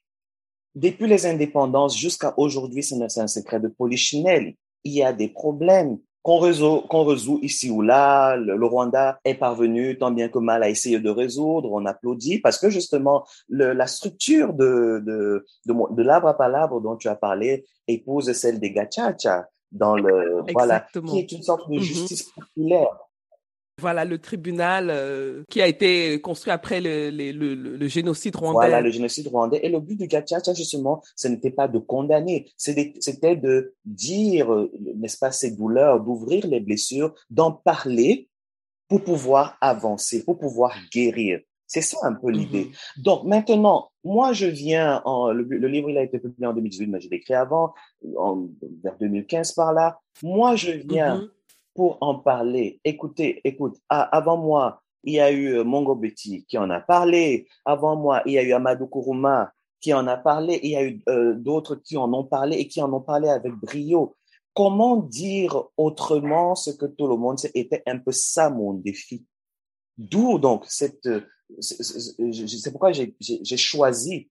[0.75, 4.55] Depuis les indépendances jusqu'à aujourd'hui, c'est un secret de polichinelle.
[4.84, 8.36] Il y a des problèmes qu'on résout, qu'on résout ici ou là.
[8.36, 11.72] Le, Rwanda est parvenu tant bien que mal à essayer de résoudre.
[11.72, 16.82] On applaudit parce que justement, le, la structure de, de, de, de l'arbre à palabre
[16.82, 21.70] dont tu as parlé épouse celle des gachacha dans le, voilà, qui est une sorte
[21.70, 21.82] de mm-hmm.
[21.82, 22.98] justice populaire.
[23.82, 28.54] Voilà le tribunal euh, qui a été construit après le, le, le, le, génocide rwandais.
[28.54, 29.60] Voilà le génocide rwandais.
[29.64, 34.50] Et le but du gachacha, justement, ce n'était pas de condamner, c'était de dire,
[34.96, 38.30] n'est-ce pas, ces douleurs, d'ouvrir les blessures, d'en parler
[38.88, 41.42] pour pouvoir avancer, pour pouvoir guérir.
[41.68, 42.66] C'est ça un peu l'idée.
[42.66, 43.04] Mm-hmm.
[43.04, 47.02] Donc maintenant, moi je viens, en, le, livre il a été publié en 2018, mais
[47.02, 47.74] je l'ai écrit avant,
[48.18, 48.48] en,
[48.84, 50.00] vers 2015 par là.
[50.22, 51.30] Moi je viens mm-hmm.
[51.76, 52.80] Pour en parler.
[52.84, 57.48] Écoutez, écoute, avant moi, il y a eu euh, Mongo Betty qui en a parlé.
[57.66, 60.60] Avant moi, il y a eu Amadou Kourouma qui en a parlé.
[60.64, 63.30] Il y a eu euh, d'autres qui en ont parlé et qui en ont parlé
[63.30, 64.16] avec brio.
[64.54, 67.52] Comment dire autrement ce que tout le monde sait?
[67.54, 69.26] Était un peu ça mon défi.
[69.98, 71.08] D'où donc cette
[71.60, 74.30] c'est pourquoi j'ai choisi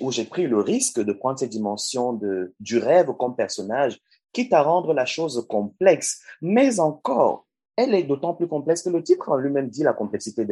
[0.00, 4.00] ou j'ai pris le risque de prendre cette dimension de, du rêve comme personnage,
[4.32, 6.20] quitte à rendre la chose complexe.
[6.42, 10.46] Mais encore, elle est d'autant plus complexe que le titre en lui-même dit la complexité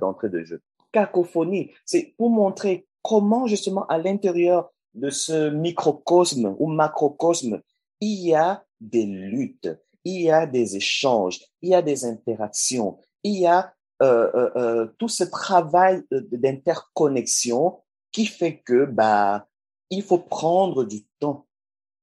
[0.00, 0.60] d'entrée de, jeu.
[0.92, 7.60] Cacophonie, c'est pour montrer comment justement à l'intérieur de ce microcosme ou macrocosme,
[8.00, 9.68] il y a des luttes,
[10.04, 14.50] il y a des échanges, il y a des interactions, il y a euh, euh,
[14.56, 17.80] euh, tout ce travail d'interconnexion
[18.12, 19.48] qui fait que bah
[19.90, 21.47] il faut prendre du temps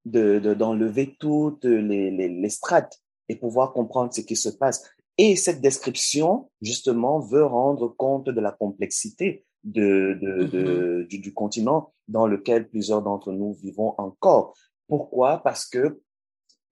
[0.05, 4.83] de d'enlever toutes les, les, les strates et pouvoir comprendre ce qui se passe.
[5.17, 11.07] Et cette description, justement, veut rendre compte de la complexité de, de, de mm-hmm.
[11.07, 14.53] du, du, continent dans lequel plusieurs d'entre nous vivons encore.
[14.87, 15.39] Pourquoi?
[15.39, 16.01] Parce que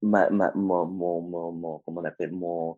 [0.01, 2.77] ma, ma, mon, mon, mon, comment on appelle, mon,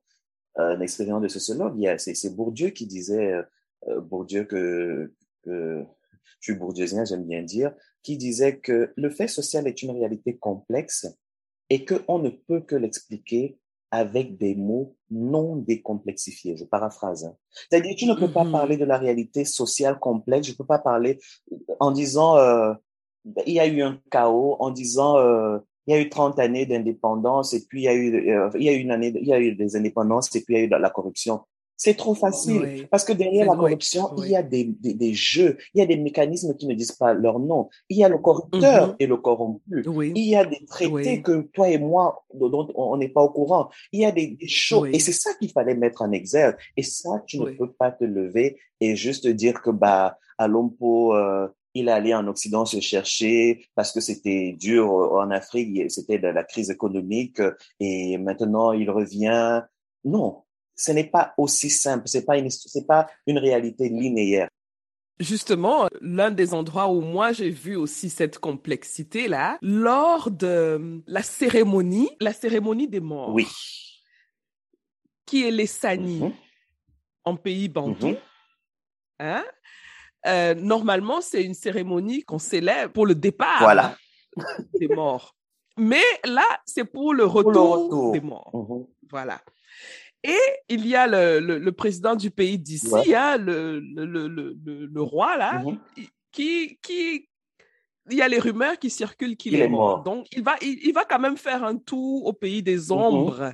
[0.56, 1.96] un expérience de sociologue.
[1.98, 3.44] C'est Bourdieu qui disait, euh,
[3.88, 5.12] euh, Bourdieu que,
[5.44, 5.84] que
[6.40, 10.38] je suis bourdieusien, j'aime bien dire, qui disait que le fait social est une réalité
[10.38, 11.08] complexe
[11.70, 13.58] et qu'on ne peut que l'expliquer
[13.92, 16.58] avec des mots non décomplexifiés.
[16.58, 17.26] Je paraphrase.
[17.26, 17.36] Hein.
[17.70, 18.52] C'est-à-dire, tu ne peux pas mm-hmm.
[18.52, 20.48] parler de la réalité sociale complexe.
[20.48, 21.20] Je ne peux pas parler
[21.80, 22.74] en disant euh,
[23.46, 26.66] il y a eu un chaos, en disant euh, il y a eu 30 années
[26.66, 29.28] d'indépendance et puis il y a eu euh, il y a eu une année il
[29.28, 31.42] y a eu des indépendances et puis il y a eu de la corruption.
[31.78, 35.58] C'est trop facile parce que derrière la corruption, il y a des, des, des, jeux,
[35.74, 37.70] il y a des mécanismes qui ne disent pas leur nom.
[37.90, 38.96] Il y a le corrupteur mm-hmm.
[39.00, 39.86] et le corrompu.
[40.16, 43.70] Il y a des traités que toi et moi dont on n'est pas au courant.
[43.92, 46.56] Il y a des, des choses et c'est ça qu'il fallait mettre en exergue.
[46.78, 51.14] Et ça, tu ne peux pas te lever et juste dire que bah à l'ompo
[51.14, 56.44] euh, il allait en Occident se chercher parce que c'était dur en Afrique, c'était la
[56.44, 57.42] crise économique
[57.80, 59.62] et maintenant il revient.
[60.06, 60.45] Non,
[60.76, 62.50] ce n'est pas aussi simple, c'est pas une,
[62.88, 64.50] pas une réalité linéaire.
[65.20, 71.24] Justement, l'un des endroits où moi j'ai vu aussi cette complexité là, lors de la
[71.24, 73.34] cérémonie, la cérémonie des morts.
[73.34, 73.48] Oui.
[75.26, 76.34] Qui est les Sani mm-hmm.
[77.24, 78.08] en pays bantou.
[78.08, 78.20] Mm-hmm.
[79.20, 79.46] Hein?
[80.28, 83.96] Euh, normalement, c'est une cérémonie qu'on célèbre pour le départ voilà.
[84.80, 85.36] des morts.
[85.78, 88.52] Mais là, c'est pour le retour, des morts.
[88.54, 88.88] Mhm.
[89.10, 89.42] Voilà.
[90.28, 95.60] Et il y a le, le, président du pays d'ici, hein, le, le, roi, là,
[95.60, 95.78] mhm.
[96.32, 97.30] qui, qui,
[98.10, 100.02] il y a les rumeurs qui circulent qu'il est, mort.
[100.02, 102.92] Donc, il va, il, va quand même faire un tour au pays des mhm.
[102.92, 103.54] ombres.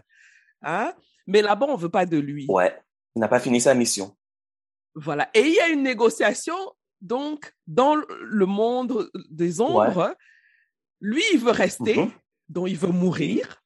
[0.61, 0.93] hein?
[1.27, 2.45] Mais là-bas, on veut pas de lui.
[2.47, 2.73] Ouais.
[3.17, 4.15] Il n'a pas fini sa mission.
[4.95, 5.29] Voilà.
[5.33, 6.55] Et il y a une négociation,
[7.01, 10.15] donc, dans le monde des ombres.
[11.01, 12.11] Lui, il veut rester, mm-hmm.
[12.47, 13.60] donc il veut mourir.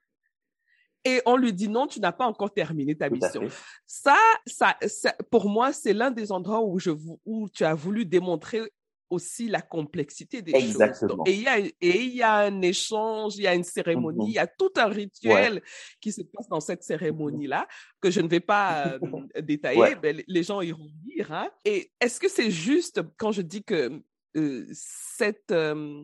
[1.05, 3.43] Et on lui dit non, tu n'as pas encore terminé ta mission.
[3.85, 6.91] Ça, ça, ça, pour moi, c'est l'un des endroits où je,
[7.25, 8.61] où tu as voulu démontrer
[9.09, 11.23] aussi la complexité des Exactement.
[11.25, 11.33] choses.
[11.33, 14.29] et il y a et il y a un échange, il y a une cérémonie,
[14.29, 15.61] il y a tout un rituel
[16.01, 17.67] qui se passe dans cette cérémonie là
[18.01, 18.99] que je ne vais pas euh,
[19.41, 21.31] détailler, mais les gens iront lire.
[21.31, 21.49] Hein.
[21.63, 24.01] Et est-ce que c'est juste quand je dis que
[24.35, 26.01] euh, cette euh,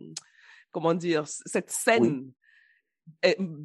[0.70, 2.30] comment dire cette scène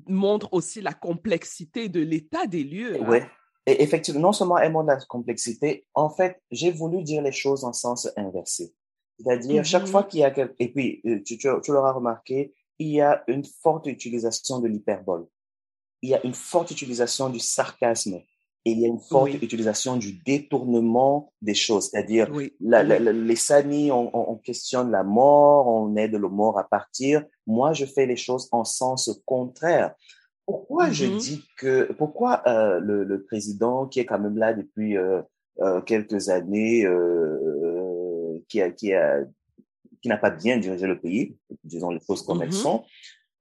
[0.08, 3.02] montre aussi la complexité de l'état des lieux.
[3.02, 3.10] Hein?
[3.10, 3.28] Ouais.
[3.66, 7.66] Et effectivement, non seulement elle montre la complexité, en fait, j'ai voulu dire les choses
[7.66, 8.74] en sens inversé.
[9.20, 10.08] C'est-à-dire, chaque fois mm-hmm.
[10.08, 10.56] qu'il y a quelque...
[10.60, 14.68] Et puis, euh, tu, tu, tu l'auras remarqué, il y a une forte utilisation de
[14.68, 15.28] l'hyperbole.
[16.02, 18.22] Il y a une forte utilisation du sarcasme.
[18.68, 21.90] Et il y a une forte utilisation du détournement des choses.
[21.90, 27.24] C'est-à-dire, les Sani, on, on, questionne la mort, on aide le mort à partir.
[27.46, 29.96] Moi, je fais les choses en sens contraire.
[30.46, 31.18] Pourquoi je mm-hmm.
[31.18, 35.22] dis que, pourquoi euh, le, le, président qui est quand même là depuis euh,
[35.62, 36.86] euh quelques années,
[38.50, 39.24] qui a, qui a,
[40.02, 42.64] qui n'a pas bien dirigé le pays, disons les choses comme elles mm-hmm.
[42.64, 42.84] sont.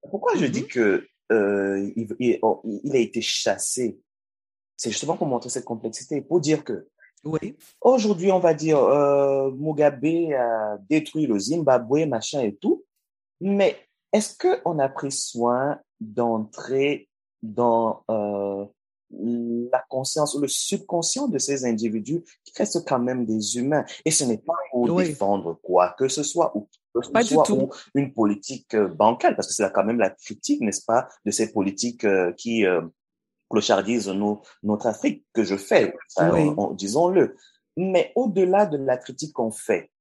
[0.09, 0.67] Pourquoi je dis mm-hmm.
[0.67, 3.99] que euh, il, il, oh, il, a été chassé
[4.77, 6.87] C'est justement pour montrer cette complexité, pour dire que
[7.25, 7.57] oui.
[7.81, 10.05] aujourd'hui, on va dire, euh, Mugabe
[10.37, 12.85] a détruit le Zimbabwe, machin et tout,
[13.41, 13.75] mais
[14.13, 17.09] est-ce qu'on a pris soin d'entrer
[17.41, 18.65] dans euh,
[19.09, 23.85] la conscience ou le subconscient de ces individus qui restent quand même des humains?
[24.05, 26.67] Et ce n'est pas pour défendre quoi que ce soit ou
[27.13, 27.69] pas du tout.
[27.93, 31.51] une politique euh, bancale, parce que c'est quand même la critique, n'est-ce pas, de ces
[31.51, 32.81] politiques euh, qui euh,
[33.49, 34.11] clochardisent
[34.63, 35.93] notre Afrique que je fais,
[36.73, 37.35] disons-le.
[37.75, 39.91] Mais au-delà de la critique qu'on fait,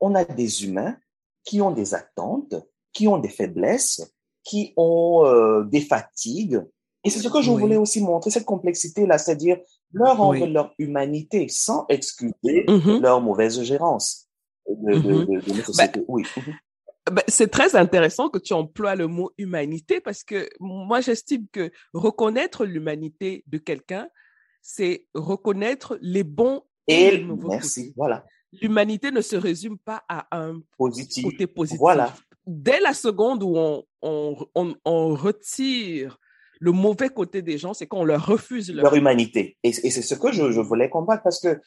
[0.00, 0.96] on a des humains
[1.44, 2.54] qui ont des attentes,
[2.92, 6.60] qui ont des faiblesses, qui ont euh, des fatigues.
[7.04, 9.58] Et c'est ce que je voulais aussi montrer, cette complexité-là, c'est-à-dire
[9.92, 13.00] leur rendre leur humanité sans excuser mm-hmm.
[13.00, 14.28] leur mauvaise gérance
[14.68, 15.76] de, mm-hmm.
[15.76, 16.24] ben, oui.
[17.10, 21.70] Ben, c'est très intéressant que tu emploies le mot humanité parce que moi, j'estime que
[21.92, 24.08] reconnaître l'humanité de quelqu'un,
[24.62, 28.24] c'est reconnaître les bons et, les mauvais merci, voilà.
[28.60, 31.24] L'humanité ne se résume pas à un positif.
[31.24, 31.78] côté positif.
[31.78, 32.14] Voilà
[32.46, 36.18] dès la seconde où on, on, on, retire
[36.60, 39.56] le mauvais côté des gens, c'est qu'on leur refuse leur, humanité.
[39.62, 41.58] Et, c'est ce que je, je, voulais combattre parce que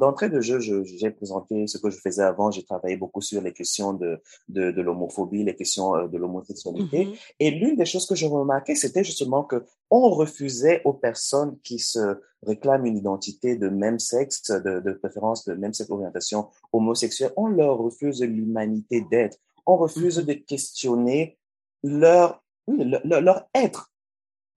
[0.00, 2.50] d'entrée de jeu, j'ai présenté ce que je faisais avant.
[2.50, 4.18] J'ai travaillé beaucoup sur les questions de,
[4.48, 7.04] de, de l'homophobie, les questions euh, de l'homosexualité.
[7.04, 7.34] Mm-hmm.
[7.40, 11.78] Et l'une des choses que je remarquais, c'était justement que on refusait aux personnes qui
[11.78, 17.32] se réclament une identité de même sexe, de, de préférence de même sexe orientation homosexuelle,
[17.36, 20.26] on leur refuse l'humanité d'être on refuse mm-hmm.
[20.26, 21.38] de questionner
[21.82, 23.90] leur, leur, être.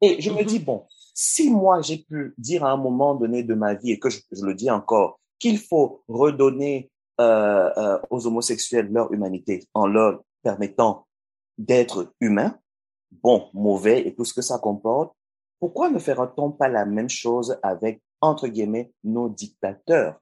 [0.01, 0.65] Et je me dis, mm-hmm.
[0.65, 4.09] bon, si moi j'ai pu dire à un moment donné de ma vie, et que
[4.09, 10.21] je, le dis encore, qu'il faut redonner euh, euh, aux homosexuels leur humanité en leur
[10.43, 11.07] permettant
[11.57, 12.57] d'être humains,
[13.11, 15.13] bon, mauvais et tout ce que ça comporte,
[15.59, 20.19] pourquoi ne fera-t-on pas la même chose avec, entre guillemets, nos dictateurs?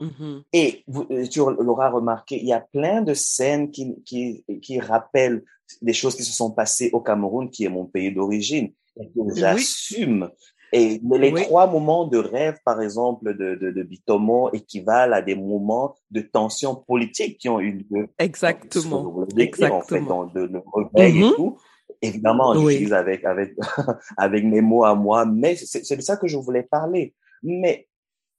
[0.00, 4.78] Mmh et euh, tu l'auras remarqué, il y a plein de scènes qui, qui, qui
[4.78, 5.42] rappellent
[5.82, 9.34] des choses qui se sont passées au Cameroun, qui est mon pays d'origine, et que
[9.34, 10.30] j'assume.
[10.72, 15.34] Et les trois moments de rêve, par exemple, de, de, de Bitomo équivalent à des
[15.34, 18.08] moments de tension politique qui ont eu lieu.
[18.18, 19.26] Exactement.
[19.36, 19.78] Exactement.
[19.78, 21.58] En fait, dans le, le réveil et mmh tout.
[22.00, 23.56] Évidemment, j'utilise avec, avec,
[24.16, 27.14] avec mes mots à moi, mais c'est de ça que je voulais parler.
[27.42, 27.88] Mais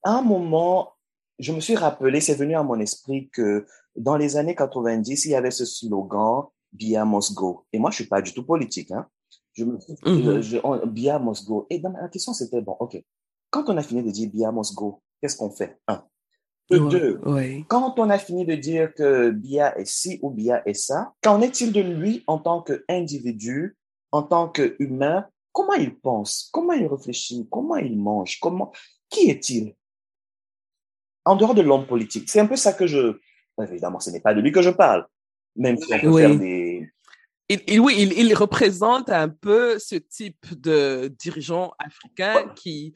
[0.03, 0.93] à un moment,
[1.39, 3.65] je me suis rappelé, c'est venu à mon esprit que
[3.95, 7.65] dans les années 90, il y avait ce slogan Bia must go.
[7.73, 9.07] Et moi, je suis pas du tout politique, hein.
[9.53, 11.65] Je me suis mm Bia must go.
[11.69, 13.01] Et dans ma question, c'était bon, ok.
[13.49, 15.77] Quand on a fini de dire Bia must go, qu'est-ce qu'on fait?
[15.87, 16.03] Un.
[16.69, 17.19] deux,
[17.67, 21.41] quand on a fini de dire que Bia est ci ou Bia est ça, qu'en
[21.41, 23.77] est-il de lui en tant qu'individu,
[24.11, 25.27] en tant qu'humain?
[25.51, 26.49] Comment il pense?
[26.53, 27.47] Comment il réfléchit?
[27.49, 28.39] Comment il mange?
[28.39, 28.71] Comment,
[29.09, 29.75] qui est-il?
[31.25, 32.29] En dehors de l'homme politique.
[32.29, 33.19] C'est un peu ça que je...
[33.61, 35.05] Évidemment, ce n'est pas de lui que je parle,
[35.55, 36.89] même si on peut faire des...
[37.49, 42.93] Il, oui, il, représente un peu ce type de dirigeant africain qui,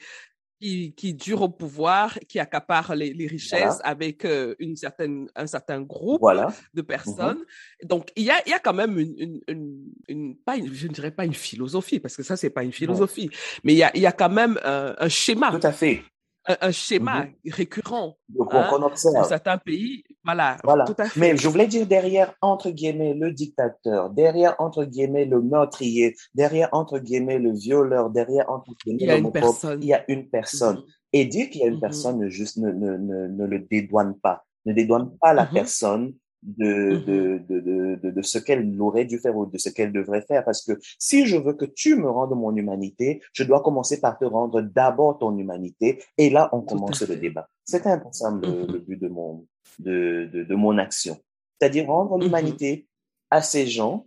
[0.61, 5.81] qui, qui dure au pouvoir, qui accapare les, richesses avec euh, une certaine, un certain
[5.81, 6.85] groupe de mm-hmm.
[6.85, 7.43] personnes.
[7.83, 10.93] Donc, il y a, il y a quand même une, une, une, pas je ne
[10.93, 13.31] dirais pas une philosophie, parce que ça, c'est pas une philosophie,
[13.63, 15.49] mais il y a, il y a quand même un, un schéma.
[15.49, 16.03] Tout à fait
[16.45, 18.17] un, schéma mmh récurrent
[18.51, 20.03] hein, dans certains pays.
[20.23, 20.85] Voilà, voilà.
[20.85, 21.19] Tout à fait.
[21.19, 26.69] Mais je voulais dire derrière, entre guillemets, le dictateur, derrière, entre guillemets, le meurtrier, derrière,
[26.71, 29.81] entre guillemets, le violeur, derrière, entre guillemets, il y a une personne.
[29.81, 30.77] Il y a une personne.
[30.77, 33.59] Mmh Et dire qu'il y a une mmh personne juste ne, ne, ne, ne, le
[33.59, 34.43] dédouane pas.
[34.65, 36.13] Ne dédouane pas la personne
[36.43, 37.59] de, de, de,
[38.01, 40.43] de, de, ce qu'elle aurait dû faire ou de ce qu'elle devrait faire.
[40.43, 44.17] Parce que si je veux que tu me rendes mon humanité, je dois commencer par
[44.17, 46.03] te rendre d'abord ton humanité.
[46.17, 47.47] Et là, on commence le débat.
[47.63, 49.45] C'est un le, le, but de mon,
[49.79, 51.17] de, de, de mon action.
[51.59, 52.87] C'est-à-dire rendre l'humanité
[53.29, 54.05] à ces gens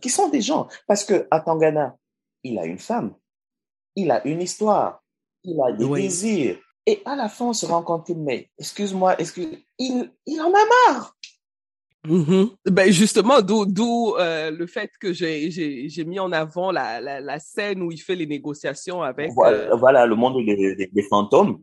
[0.00, 0.68] qui sont des gens.
[0.86, 1.96] Parce que à Tangana,
[2.42, 3.14] il a une femme,
[3.96, 5.02] il a une histoire,
[5.44, 6.58] il a des désirs.
[6.86, 10.88] Et à la fin, on se rend compte, mais excuse-moi, excuse, il, il en a
[10.88, 11.16] marre.
[12.08, 17.38] Mmh ben justement, d'où euh, le fait que j'ai mis en avant la, la, la,
[17.38, 19.32] scène où il fait les négociations avec.
[19.34, 21.62] Voilà, euh, voilà le monde des, des, fantômes.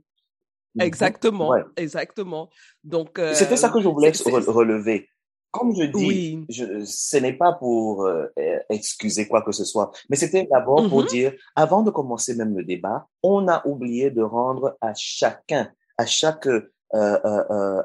[0.79, 2.51] Exactement, exactement.
[2.83, 3.17] Donc.
[3.17, 4.11] Euh, C'était ça que je voulais
[4.47, 5.09] relever.
[5.49, 8.27] Comme je dis, je, ce n'est pas pour euh,
[8.69, 12.55] excuser quoi que ce soit, mais c'était d'abord pour mmh dire, avant de commencer même
[12.55, 16.47] le débat, on a oublié de rendre à chacun, à chaque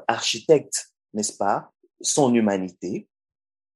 [0.07, 1.71] architecte, n'est-ce pas,
[2.01, 3.07] son humanité.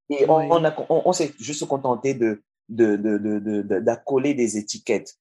[0.10, 5.18] Et on, on, on, s'est juste contenté de, de, de, de, d'accoler des étiquettes.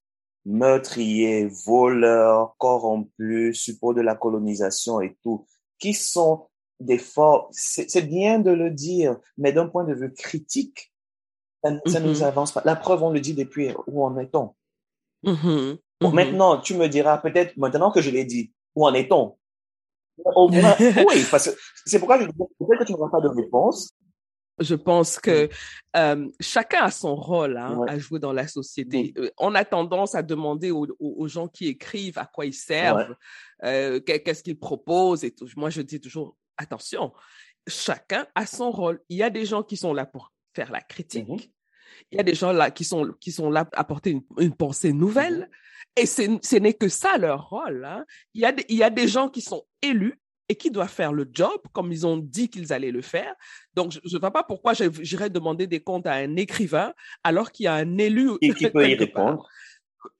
[0.46, 5.44] meurtriers, voleurs, corrompus, support de la colonisation et tout,
[5.78, 6.46] qui sont
[6.78, 10.92] des forces, c'est bien de le dire, mais d'un point de vue critique,
[11.64, 12.24] ça, ne nous mm-hmm.
[12.24, 12.62] avance pas.
[12.64, 14.54] La preuve, on le dit depuis où en est-on?
[15.24, 15.78] Mm-hmm.
[16.12, 19.36] Maintenant, tu me diras peut-être, maintenant que je l'ai dit, où en est-on?
[20.24, 23.92] oui, parce que c'est pourquoi je dis que tu n'auras pas de réponse.
[24.58, 25.50] Je pense que
[25.96, 29.12] euh, chacun a son rôle hein, à jouer dans la société.
[29.18, 33.14] Euh, on a tendance à demander aux, gens qui écrivent à quoi ils servent,
[33.64, 35.24] euh, qu'est-ce qu'ils proposent.
[35.24, 35.46] Et tout.
[35.56, 37.12] Moi, je dis toujours attention.
[37.68, 39.02] Chacun a son rôle.
[39.10, 41.28] Il y a des gens qui sont là pour faire la critique.
[41.28, 41.50] Mm-hmm.
[42.10, 44.92] Il y a des gens là qui sont qui sont là pour apporter une, pensée
[44.92, 45.48] nouvelle.
[45.96, 46.02] Mm-hmm.
[46.02, 47.84] Et ce n'est que ça leur rôle.
[47.84, 48.04] Hein.
[48.34, 51.12] Il, y a il y a des gens qui sont élus et qui doivent faire
[51.12, 53.34] le job comme ils ont dit qu'ils allaient le faire.
[53.74, 56.92] Donc, je ne vois pas pourquoi j'irais demander des comptes à un écrivain
[57.24, 58.32] alors qu'il y a un élu.
[58.40, 59.48] Et qui peut y répondre.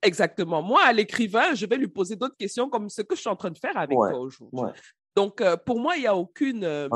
[0.01, 0.61] Exactement.
[0.61, 3.35] Moi, à l'écrivain, je vais lui poser d'autres questions comme ce que je suis en
[3.35, 4.59] train de faire avec toi aujourd'hui.
[5.17, 6.87] Donc, euh, pour moi, il n'y a aucune euh,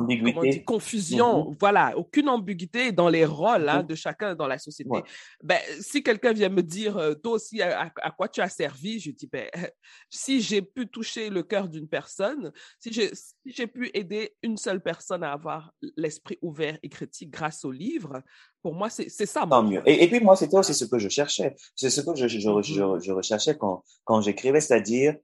[0.64, 1.58] confusion, mm-hmm.
[1.60, 3.88] voilà, aucune ambiguïté dans les rôles hein, mm-hmm.
[3.88, 5.02] de chacun dans la société.
[5.42, 9.10] Ben, si quelqu'un vient me dire, euh, toi aussi, à, quoi tu as servi, je
[9.10, 9.50] dis, ben,
[10.12, 12.92] si j'ai pu toucher le cœur d'une personne, si
[13.44, 18.22] j'ai pu aider une seule personne à avoir l'esprit ouvert et critique grâce au livre,
[18.62, 19.48] pour moi, c'est ça.
[19.50, 19.82] Tant mieux.
[19.88, 21.56] Et, puis, moi, c'était aussi ce que je cherchais.
[21.76, 23.04] C'est ce que je, je, je, mm-hmm.
[23.04, 25.16] je recherchais quand, quand j'écrivais, c'est-à-dire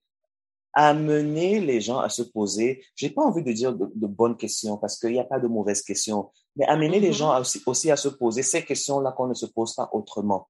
[0.77, 4.99] amener les gens à se poser, j'ai pas envie de dire de, bonnes questions parce
[4.99, 7.13] qu'il n'y a pas de mauvaises questions, mais amener les mm-hmm.
[7.13, 10.49] gens aussi, à se poser ces questions-là qu'on ne se pose pas autrement.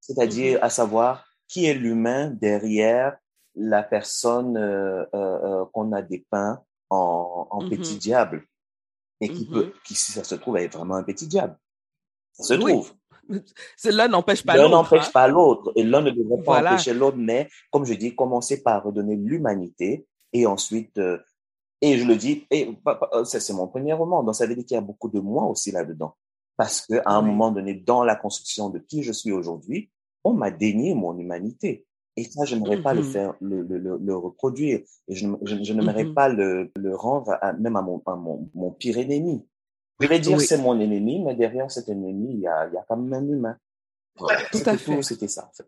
[0.00, 0.64] C'est-à-dire mm-hmm.
[0.64, 3.16] à savoir qui est l'humain derrière
[3.54, 7.98] la personne euh, euh, euh qu'on a dépeint en, en petit mm-hmm.
[7.98, 8.46] diable
[9.22, 11.56] et qui peut, qui si ça se trouve, est vraiment un petit diable.
[12.32, 12.92] Ça se trouve.
[13.84, 14.70] L'un n'empêche pas l'autre.
[14.70, 15.10] L'un n'empêche hein.
[15.12, 15.72] pas l'autre.
[15.76, 20.06] Et l'un ne devrait pas empêcher l'autre, mais comme je dis, commencer par redonner l'humanité
[20.32, 21.18] et ensuite, euh,
[21.80, 24.74] et je le dis, et euh, c'est mon premier roman, donc ça veut dire qu'il
[24.74, 26.14] y a beaucoup de moi aussi là-dedans.
[26.56, 29.90] Parce que à un moment donné, dans la construction de qui je suis aujourd'hui,
[30.24, 31.86] on m'a dénié mon humanité.
[32.16, 33.12] Et ça, je n'aimerais pas le mm-hmm.
[33.12, 34.80] faire, le, le, le, reproduire.
[35.08, 36.14] Et je, je, n'aimerais mm-hmm.
[36.14, 39.46] pas le, le rendre même à mon, à mon, mon pire ennemi.
[40.00, 42.76] Je vais dire c'est mon ennemi, mais derrière cet ennemi, il y a, il y
[42.76, 43.56] a quand même un humain.
[44.16, 45.02] tout à fait.
[45.02, 45.66] C'était ça, en fait.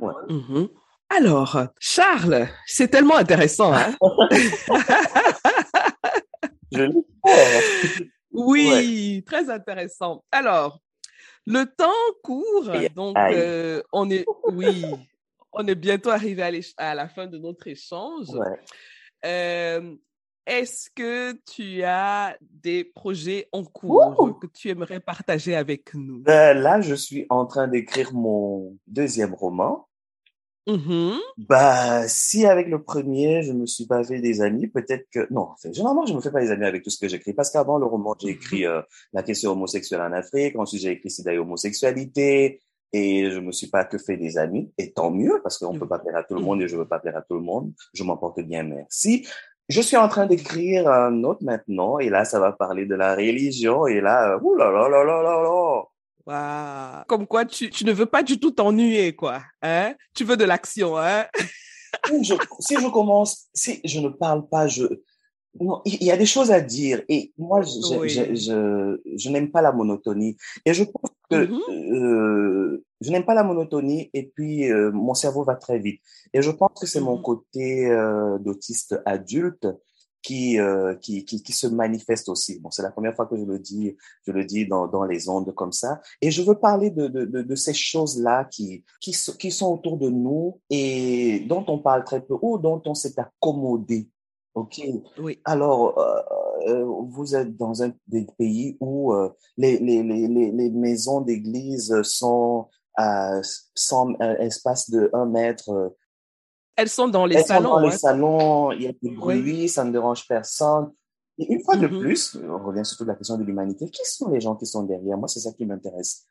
[0.00, 0.68] Mm-hmm.
[1.10, 3.96] Alors, Charles, c'est tellement intéressant, hein?
[6.72, 6.88] Je
[8.32, 10.24] Oui, très intéressant.
[10.30, 10.80] Alors,
[11.46, 11.90] le temps
[12.22, 14.84] court, donc euh, on est, oui,
[15.52, 16.50] on est bientôt arrivé à,
[16.90, 18.28] à, la fin de notre échange.
[18.28, 18.60] Ouais.
[19.24, 19.96] Euh,
[20.46, 26.20] est-ce que tu as des projets en cours que tu aimerais partager avec nous?
[26.20, 29.86] Ben, là, je suis en train d'écrire mon deuxième roman.
[30.66, 35.26] Mmh bah, si avec le premier, je me suis pas fait des amis, peut-être que
[35.32, 35.48] non.
[35.72, 37.86] généralement, je me fais pas des amis avec tout ce que j'écris parce qu'avant le
[37.86, 38.82] roman, j'ai écrit euh,
[39.12, 40.56] la question homosexuelle en Afrique.
[40.56, 42.60] Ensuite, j'ai écrit sida et homosexualité
[42.92, 44.72] et je me suis pas que fait des amis.
[44.78, 46.88] Et tant mieux parce qu'on peut pas plaire à tout le monde et je veux
[46.88, 47.72] pas plaire à tout le monde.
[47.94, 49.26] Je m'en porte bien, merci.
[49.70, 53.14] Je suis en train d'écrire un autre maintenant, et là, ça va parler de la
[53.14, 55.84] religion, et là, ouh là là là là là
[56.26, 57.04] là.
[57.06, 59.42] Comme quoi, tu, tu ne veux pas du tout t'ennuyer, quoi.
[59.62, 59.94] Hein?
[60.12, 61.24] Tu veux de l'action, hein?
[62.58, 64.82] si je commence, si je ne parle pas, je,
[65.58, 69.62] il y a des choses à dire et moi je, je, je, je n'aime pas
[69.62, 71.94] la monotonie et je pense que mm-hmm.
[71.94, 76.00] euh, je n'aime pas la monotonie et puis euh, mon cerveau va très vite
[76.32, 77.22] et je pense que c'est mon mm-hmm.
[77.22, 79.66] côté euh, d'autiste adulte
[80.22, 83.44] qui, euh, qui, qui qui se manifeste aussi bon c'est la première fois que je
[83.44, 83.96] le dis
[84.26, 87.24] je le dis dans dans les ondes comme ça et je veux parler de de,
[87.24, 91.78] de, de ces choses là qui qui qui sont autour de nous et dont on
[91.78, 94.08] parle très peu ou dont on s'est accommodé
[94.60, 94.82] Ok.
[95.18, 95.40] Oui.
[95.46, 96.20] Alors, euh,
[96.68, 102.02] euh, vous êtes dans un des pays où euh, les, les, les, les maisons d'église
[102.02, 103.40] sont à
[103.74, 105.94] 100 espace de 1 mètre.
[106.76, 107.68] Elles sont dans les salons.
[107.70, 110.90] Sont dans les salons, il y a du bruit, ça ne dérange personne.
[111.38, 112.00] Et une fois de mm-hmm.
[112.00, 113.88] plus, on revient surtout à la question de l'humanité.
[113.88, 116.26] Qui sont les gens qui sont derrière Moi, c'est ça qui m'intéresse.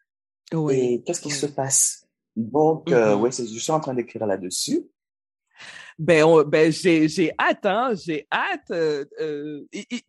[0.54, 0.76] Oui.
[0.76, 2.06] Et qu'est-ce qui se passe?
[2.36, 3.16] Donc, mm-hmm.
[3.16, 4.88] oui, je suis en train d'écrire là-dessus.
[5.98, 8.72] Ben, ben j'ai hâte, hein, j'ai hâte.
[8.72, 9.66] Euh, euh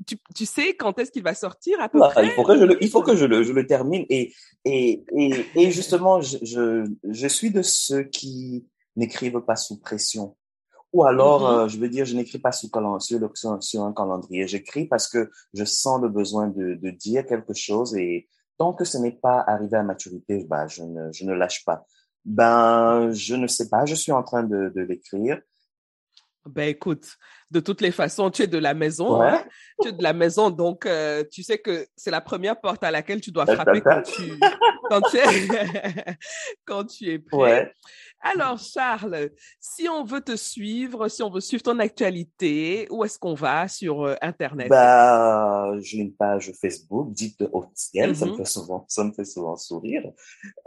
[0.06, 2.26] tu, tu, sais quand est-ce qu'il va sortir à peu près?
[2.26, 4.04] Il faut que je le, il faut que je le, je le termine.
[4.08, 4.32] Et,
[4.64, 10.36] et, et, et justement, je, je, je, suis de ceux qui n'écrivent pas sous pression.
[10.92, 11.64] Ou alors, mm-hmm.
[11.64, 12.68] euh, je veux dire, je n'écris pas sous
[13.00, 14.46] sur, sur, sur un calendrier.
[14.46, 18.28] J'écris parce que je sens le besoin de, de dire quelque chose et
[18.58, 21.86] tant que ce n'est pas arrivé à maturité, bah, je ne, je ne lâche pas.
[22.24, 25.40] Ben, je ne sais pas, je suis en train de, de l'écrire.
[26.46, 27.18] Ben écoute,
[27.50, 29.20] de toutes les façons, tu es de la maison.
[29.20, 29.44] Hein.
[29.82, 32.90] Tu es de la maison, donc euh, tu sais que c'est la première porte à
[32.90, 34.22] laquelle tu dois frapper quand tu,
[34.90, 35.22] quand tu, es,
[36.64, 37.72] quand tu es prêt.
[38.20, 39.30] Alors, Charles,
[39.60, 43.68] si on veut te suivre, si on veut suivre ton actualité, où est-ce qu'on va
[43.68, 44.68] sur euh, Internet?
[44.68, 48.16] Bah, j'ai une page Facebook dite officielle.
[48.16, 48.36] Ça me mm-hmm.
[48.38, 50.02] fait souvent, ça me fait souvent sourire.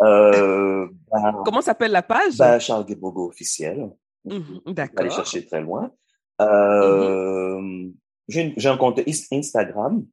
[0.01, 2.37] Euh, bah, Comment s'appelle la page?
[2.37, 3.89] Bah, Charles Guébogo officiel.
[4.23, 5.01] Mmh, d'accord.
[5.01, 5.91] Aller chercher très loin.
[6.39, 7.89] Mmh euh,
[8.29, 9.01] J'ai un compte
[9.31, 10.05] Instagram.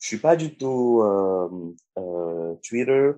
[0.00, 3.12] Je suis pas du tout euh, Twitter.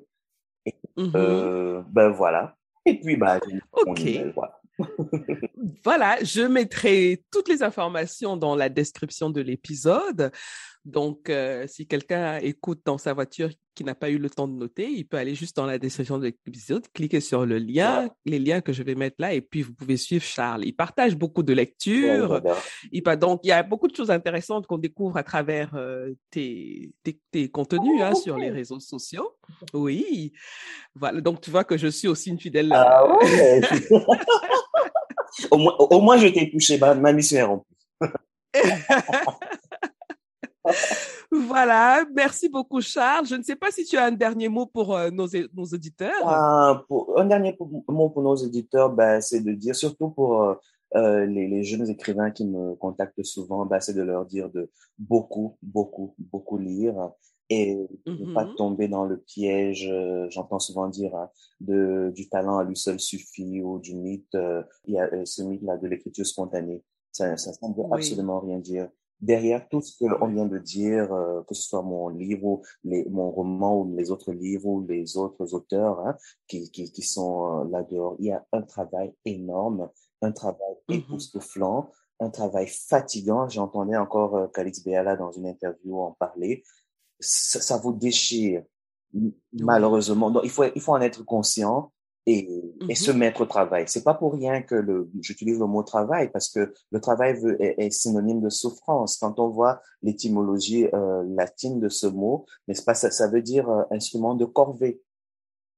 [0.96, 2.56] Mmh euh, ben voilà.
[2.86, 3.38] Et puis bah,
[3.86, 4.00] ok.
[4.34, 4.60] voilà.
[5.84, 10.32] voilà, je mettrai toutes les informations dans la description de l'épisode.
[10.84, 14.54] Donc, euh, si quelqu'un écoute dans sa voiture qui n'a pas eu le temps de
[14.54, 18.38] noter, il peut aller juste dans la description de l'épisode, cliquer sur le lien, les
[18.38, 20.64] liens que je vais mettre là, et puis vous pouvez suivre Charles.
[20.64, 22.42] Il partage beaucoup de lectures.
[22.92, 26.92] il, donc, il y a beaucoup de choses intéressantes qu'on découvre à travers euh, tes,
[27.30, 29.36] tes, contenus hein, sur les réseaux sociaux.
[29.74, 30.32] Oui.
[30.94, 31.20] Voilà.
[31.20, 32.72] Donc, tu vois que je suis aussi une fidèle.
[32.72, 33.60] Ah ouais.
[35.50, 36.78] au, moins, au moins, je t'ai touché.
[36.78, 37.76] Ma, ma mission est remplie.
[41.30, 43.26] voilà, merci beaucoup Charles.
[43.26, 46.22] Je ne sais pas si tu as un dernier mot pour euh, nos, nos, auditeurs.
[46.24, 47.56] Ah, pour, un dernier
[47.88, 50.54] mot pour nos auditeurs, ben, c'est de dire, surtout pour euh,
[50.96, 54.70] euh, les, les, jeunes écrivains qui me contactent souvent, ben, c'est de leur dire de
[54.98, 57.10] beaucoup, beaucoup, beaucoup lire
[57.52, 57.74] et
[58.06, 58.54] ne pas mm-hmm.
[58.54, 59.92] tomber dans le piège,
[60.28, 64.38] j'entends souvent dire, hein, de, du talent à lui seul suffit ou du mythe,
[64.84, 66.84] il y a ce mythe-là de l'écriture spontanée.
[67.10, 68.88] Ça ne semble absolument rien dire
[69.20, 73.04] derrière tout ce qu'on vient de dire, euh, que ce soit mon livre, ou les,
[73.08, 76.16] mon roman ou les autres livres ou les autres auteurs hein,
[76.46, 79.90] qui, qui, qui, sont euh, là dehors, il y a un travail énorme,
[80.22, 81.90] un travail mmh époustouflant,
[82.20, 83.48] un travail fatigant.
[83.48, 86.62] J'entendais encore euh, Calix Béala dans une interview en parler.
[87.18, 88.62] Ça, ça vous déchire,
[89.52, 90.30] malheureusement.
[90.30, 91.92] Donc, il faut, il faut en être conscient
[92.26, 92.48] et,
[92.88, 93.84] et se mmh mettre au travail.
[93.86, 97.56] C'est pas pour rien que le, j'utilise le mot travail parce que le travail veut,
[97.60, 99.16] est, synonyme de souffrance.
[99.16, 103.68] Quand on voit l'étymologie euh, latine de ce mot, n'est-ce pas, ça, ça veut dire
[103.68, 105.00] euh, instrument de corvée.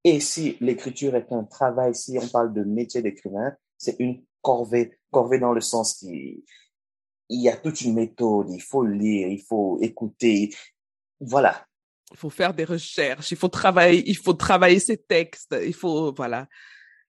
[0.04, 4.98] Et si l'écriture est un travail, si on parle de métier d'écrivain, c'est une corvée.
[5.12, 6.44] Corvée dans le sens qui,
[7.28, 10.52] il y a toute une méthode, il faut lire, il faut écouter.
[11.20, 11.66] Voilà,
[12.12, 16.12] il faut faire des recherches, il faut travailler, il faut travailler ses textes, il faut,
[16.14, 16.46] voilà,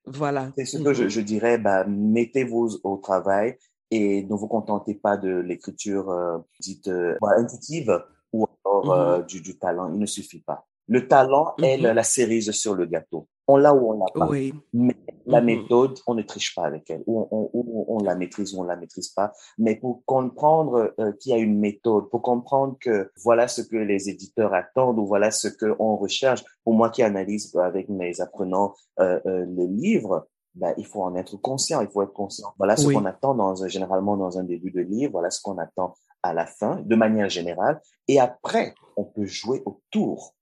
[0.05, 0.51] voilà.
[0.55, 3.57] C'est ce que je, je, dirais, bah, mettez-vous au travail
[3.91, 9.41] et ne vous contentez pas de l'écriture euh, dite euh, intuitive ou alors euh, du,
[9.41, 9.91] du, talent.
[9.93, 10.65] Il ne suffit pas.
[10.87, 14.29] Le talent est la cerise sur le gâteau on l'a ou on l'a pas.
[14.73, 15.45] Mais la mm-hmm.
[15.45, 17.03] méthode, on ne triche pas avec elle.
[17.07, 19.31] Ou on, on, la maîtrise ou on la maîtrise pas.
[19.57, 23.75] Mais pour comprendre euh, qu'il y a une méthode, pour comprendre que voilà ce que
[23.75, 28.73] les éditeurs attendent ou voilà ce qu'on recherche, pour moi qui analyse avec mes apprenants
[28.99, 32.53] euh, euh, le livre, ben, il faut en être conscient, il faut être conscient.
[32.57, 35.95] Voilà ce qu'on attend dans, généralement dans un début de livre, voilà ce qu'on attend
[36.21, 37.81] à la fin, de manière générale.
[38.07, 40.35] Et après, on peut jouer autour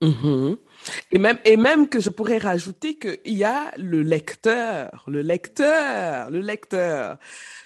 [0.00, 0.54] Mmh
[1.12, 6.30] et même, et même que je pourrais rajouter qu'il y a le lecteur, le lecteur,
[6.30, 7.18] le lecteur,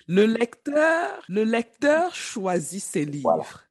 [0.06, 3.67] le lecteur, le lecteur choisit ses livres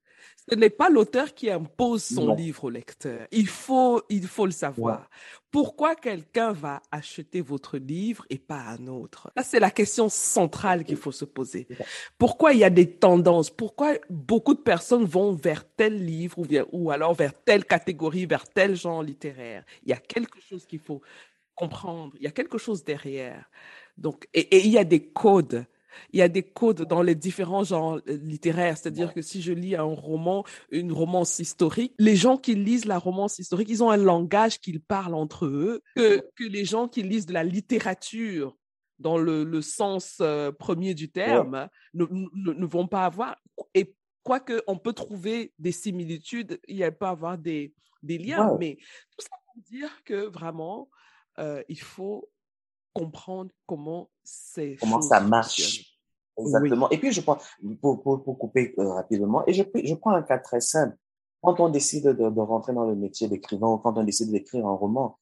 [0.49, 3.27] ce n'est pas l'auteur qui impose son livre au lecteur.
[3.31, 5.09] Il faut, il faut le savoir.
[5.51, 9.31] Pourquoi quelqu'un va acheter votre livre et pas un autre?
[9.35, 11.67] Ça, c'est la question centrale qu'il faut se poser.
[12.17, 13.49] Pourquoi il y a des tendances?
[13.49, 18.47] Pourquoi beaucoup de personnes vont vers tel livre ou, ou alors vers telle catégorie, vers
[18.47, 19.65] tel genre littéraire?
[19.83, 21.01] Il y a quelque chose qu'il faut
[21.55, 22.13] comprendre.
[22.17, 23.49] Il y a quelque chose derrière.
[23.97, 25.65] Donc, et, et il y a des codes
[26.11, 28.77] il y a des codes dans les différents genres euh, littéraires.
[28.77, 32.99] C'est-à-dire que si je lis un roman, une romance historique, les gens qui lisent la
[32.99, 37.03] romance historique, ils ont un langage qu'ils parlent entre eux que, que les gens qui
[37.03, 38.57] lisent de la littérature
[38.99, 43.35] dans le, le sens euh, premier du terme ne, ne, vont pas avoir.
[43.73, 47.73] Et quoique on peut trouver des similitudes, il peut avoir des,
[48.03, 48.77] des liens, mais
[49.11, 50.89] tout ça pour dire que vraiment,
[51.39, 52.29] euh, il faut
[52.99, 55.99] comprendre comment c'est comment ça marche.
[56.37, 56.89] Exactement.
[56.89, 57.37] Et puis je prends
[57.81, 60.95] pour, pour, pour couper euh, rapidement et je, je prends un cas très simple.
[61.41, 64.65] Quand on décide de, de rentrer dans le métier d'écrivain ou quand on décide d'écrire
[64.67, 65.17] un roman,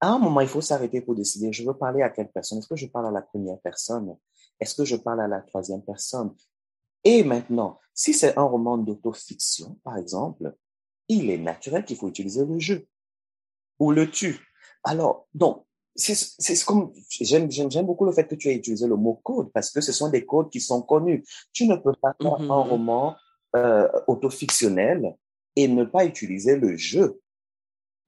[0.00, 1.52] à un moment il faut s'arrêter pour décider.
[1.52, 2.58] Je veux parler à quelle personne?
[2.58, 4.16] Est-ce que je parle à la première personne?
[4.60, 6.34] Est-ce que je parle à la troisième personne?
[7.04, 10.54] Et maintenant, si c'est un roman d'autofiction, par exemple,
[11.08, 12.86] il est naturel qu'il faut utiliser le jeu
[13.78, 14.38] ou le tu.
[14.82, 15.64] Alors, donc,
[15.98, 19.70] c'est comme j'aime j'aime beaucoup le fait que tu aies utilisé le mot code parce
[19.70, 21.24] que ce sont des codes qui sont connus.
[21.52, 22.70] Tu ne peux pas faire un Mhm.
[22.70, 23.16] roman
[23.56, 25.16] euh, autofictionnel
[25.56, 27.18] et ne pas utiliser le jeu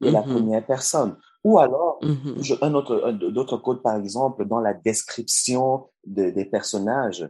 [0.03, 0.29] de la Mhm.
[0.35, 1.17] première personne.
[1.43, 2.43] Ou alors Mhm.
[2.43, 7.29] je- un autre un- d'autres codes par exemple dans la description de- des personnages.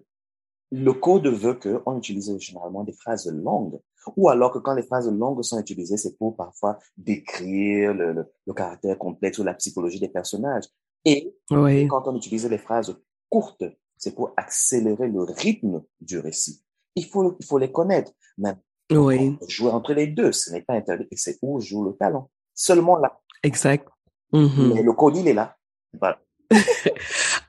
[0.72, 3.78] Le code veut que on utilise généralement des phrases longues.
[4.16, 8.26] Ou alors que quand les phrases longues sont utilisées, c'est pour parfois décrire le, le,
[8.46, 10.64] le caractère complexe ou la psychologie des personnages.
[11.04, 11.86] Et Oui.
[11.88, 12.94] quand on utilise les phrases
[13.28, 13.64] courtes,
[13.96, 16.62] c'est pour accélérer le rythme du récit.
[16.96, 18.12] Il faut, il faut les connaître.
[18.38, 18.54] Mais
[18.92, 19.36] Oui.
[19.48, 21.06] jouer entre les deux, ce n'est pas interdit.
[21.10, 22.30] Et c'est où joue le talent.
[22.54, 23.20] Seulement là.
[23.42, 23.86] Exact.
[24.32, 24.72] Mhm.
[24.74, 25.56] Mais le code, il est là.
[25.98, 26.18] Voilà.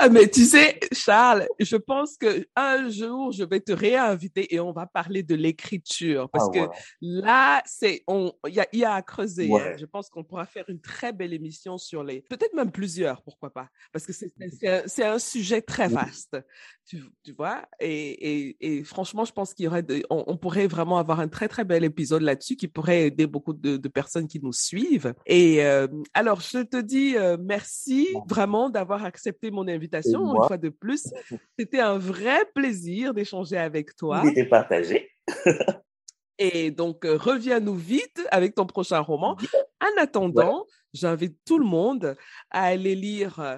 [0.04, 4.60] Ah, mais tu sais, Charles, je pense que un jour, je vais te réinviter et
[4.60, 6.74] on va parler de l'écriture parce Ah, que voilà.
[7.02, 9.48] là, c'est, on, il y a, il y a à creuser.
[9.48, 9.62] Ouais.
[9.62, 9.76] hein.
[9.78, 13.52] Je pense qu'on pourra faire une très belle émission sur les, peut-être même plusieurs, pourquoi
[13.52, 14.34] pas, parce que c'est,
[14.88, 16.36] c'est un, un sujet très vaste,
[16.88, 17.62] tu, tu vois.
[17.80, 21.20] Et, et, et franchement, je pense qu'il y aurait, de- on, on pourrait vraiment avoir
[21.20, 24.54] un très très bel épisode là-dessus qui pourrait aider beaucoup de, de personnes qui nous
[24.54, 25.14] suivent.
[25.28, 30.58] Et euh, alors, je te dis euh, merci vraiment d'avoir accepté mon invitation une fois
[30.58, 31.14] de plus.
[31.58, 34.24] C'était un vrai plaisir d'échanger avec toi.
[34.26, 35.10] Était partagé.
[36.38, 39.38] Et donc, euh, reviens-nous vite avec ton prochain roman.
[39.80, 42.16] En attendant, j'invite tout le monde
[42.50, 43.58] à aller lire euh,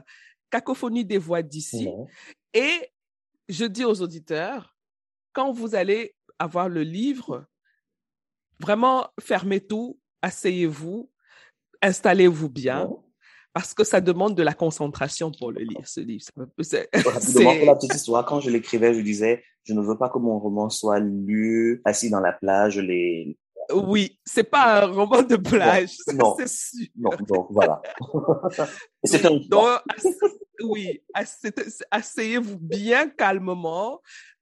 [0.50, 1.90] Cacophonie des voix d'ici.
[2.54, 2.92] Et
[3.48, 4.76] je dis aux auditeurs,
[5.32, 7.46] quand vous allez avoir le livre,
[8.60, 11.10] vraiment fermez tout, asseyez-vous,
[11.82, 12.90] installez-vous bien.
[13.54, 16.26] Parce que ça demande de la concentration pour le lire, ce livre.
[16.62, 20.10] C'est- Rapidement, pour la petite histoire, quand je l'écrivais, je disais, je ne veux pas
[20.10, 23.38] que mon roman soit lu assis dans la plage, les...
[23.74, 26.36] Oui, c'est pas un roman de plage, ça, non.
[26.38, 26.88] c'est sûr.
[26.98, 27.82] Non, donc voilà.
[29.04, 29.38] Et c'est un.
[29.48, 30.18] Donc, ass-
[30.66, 31.40] oui, ass-
[31.90, 34.02] asseyez-vous bien calmement.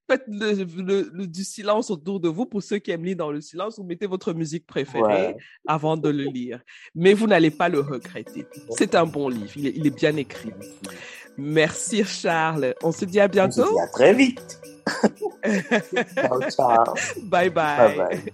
[0.09, 2.45] Faites le, le- le- du silence autour de vous.
[2.45, 5.37] Pour ceux qui aiment lire dans le silence, vous mettez votre musique préférée Ouais.
[5.67, 6.61] avant de le lire.
[6.95, 8.45] Mais vous n'allez pas le regretter.
[8.77, 9.51] C'est un bon livre.
[9.55, 10.51] Il est, il est bien écrit.
[11.37, 12.73] Merci, Charles.
[12.83, 13.73] On se dit à On se bientôt.
[13.73, 14.61] dit à très vite.
[16.15, 16.93] ciao, ciao.
[17.23, 17.51] Bye bye.
[17.51, 18.33] Bye bye.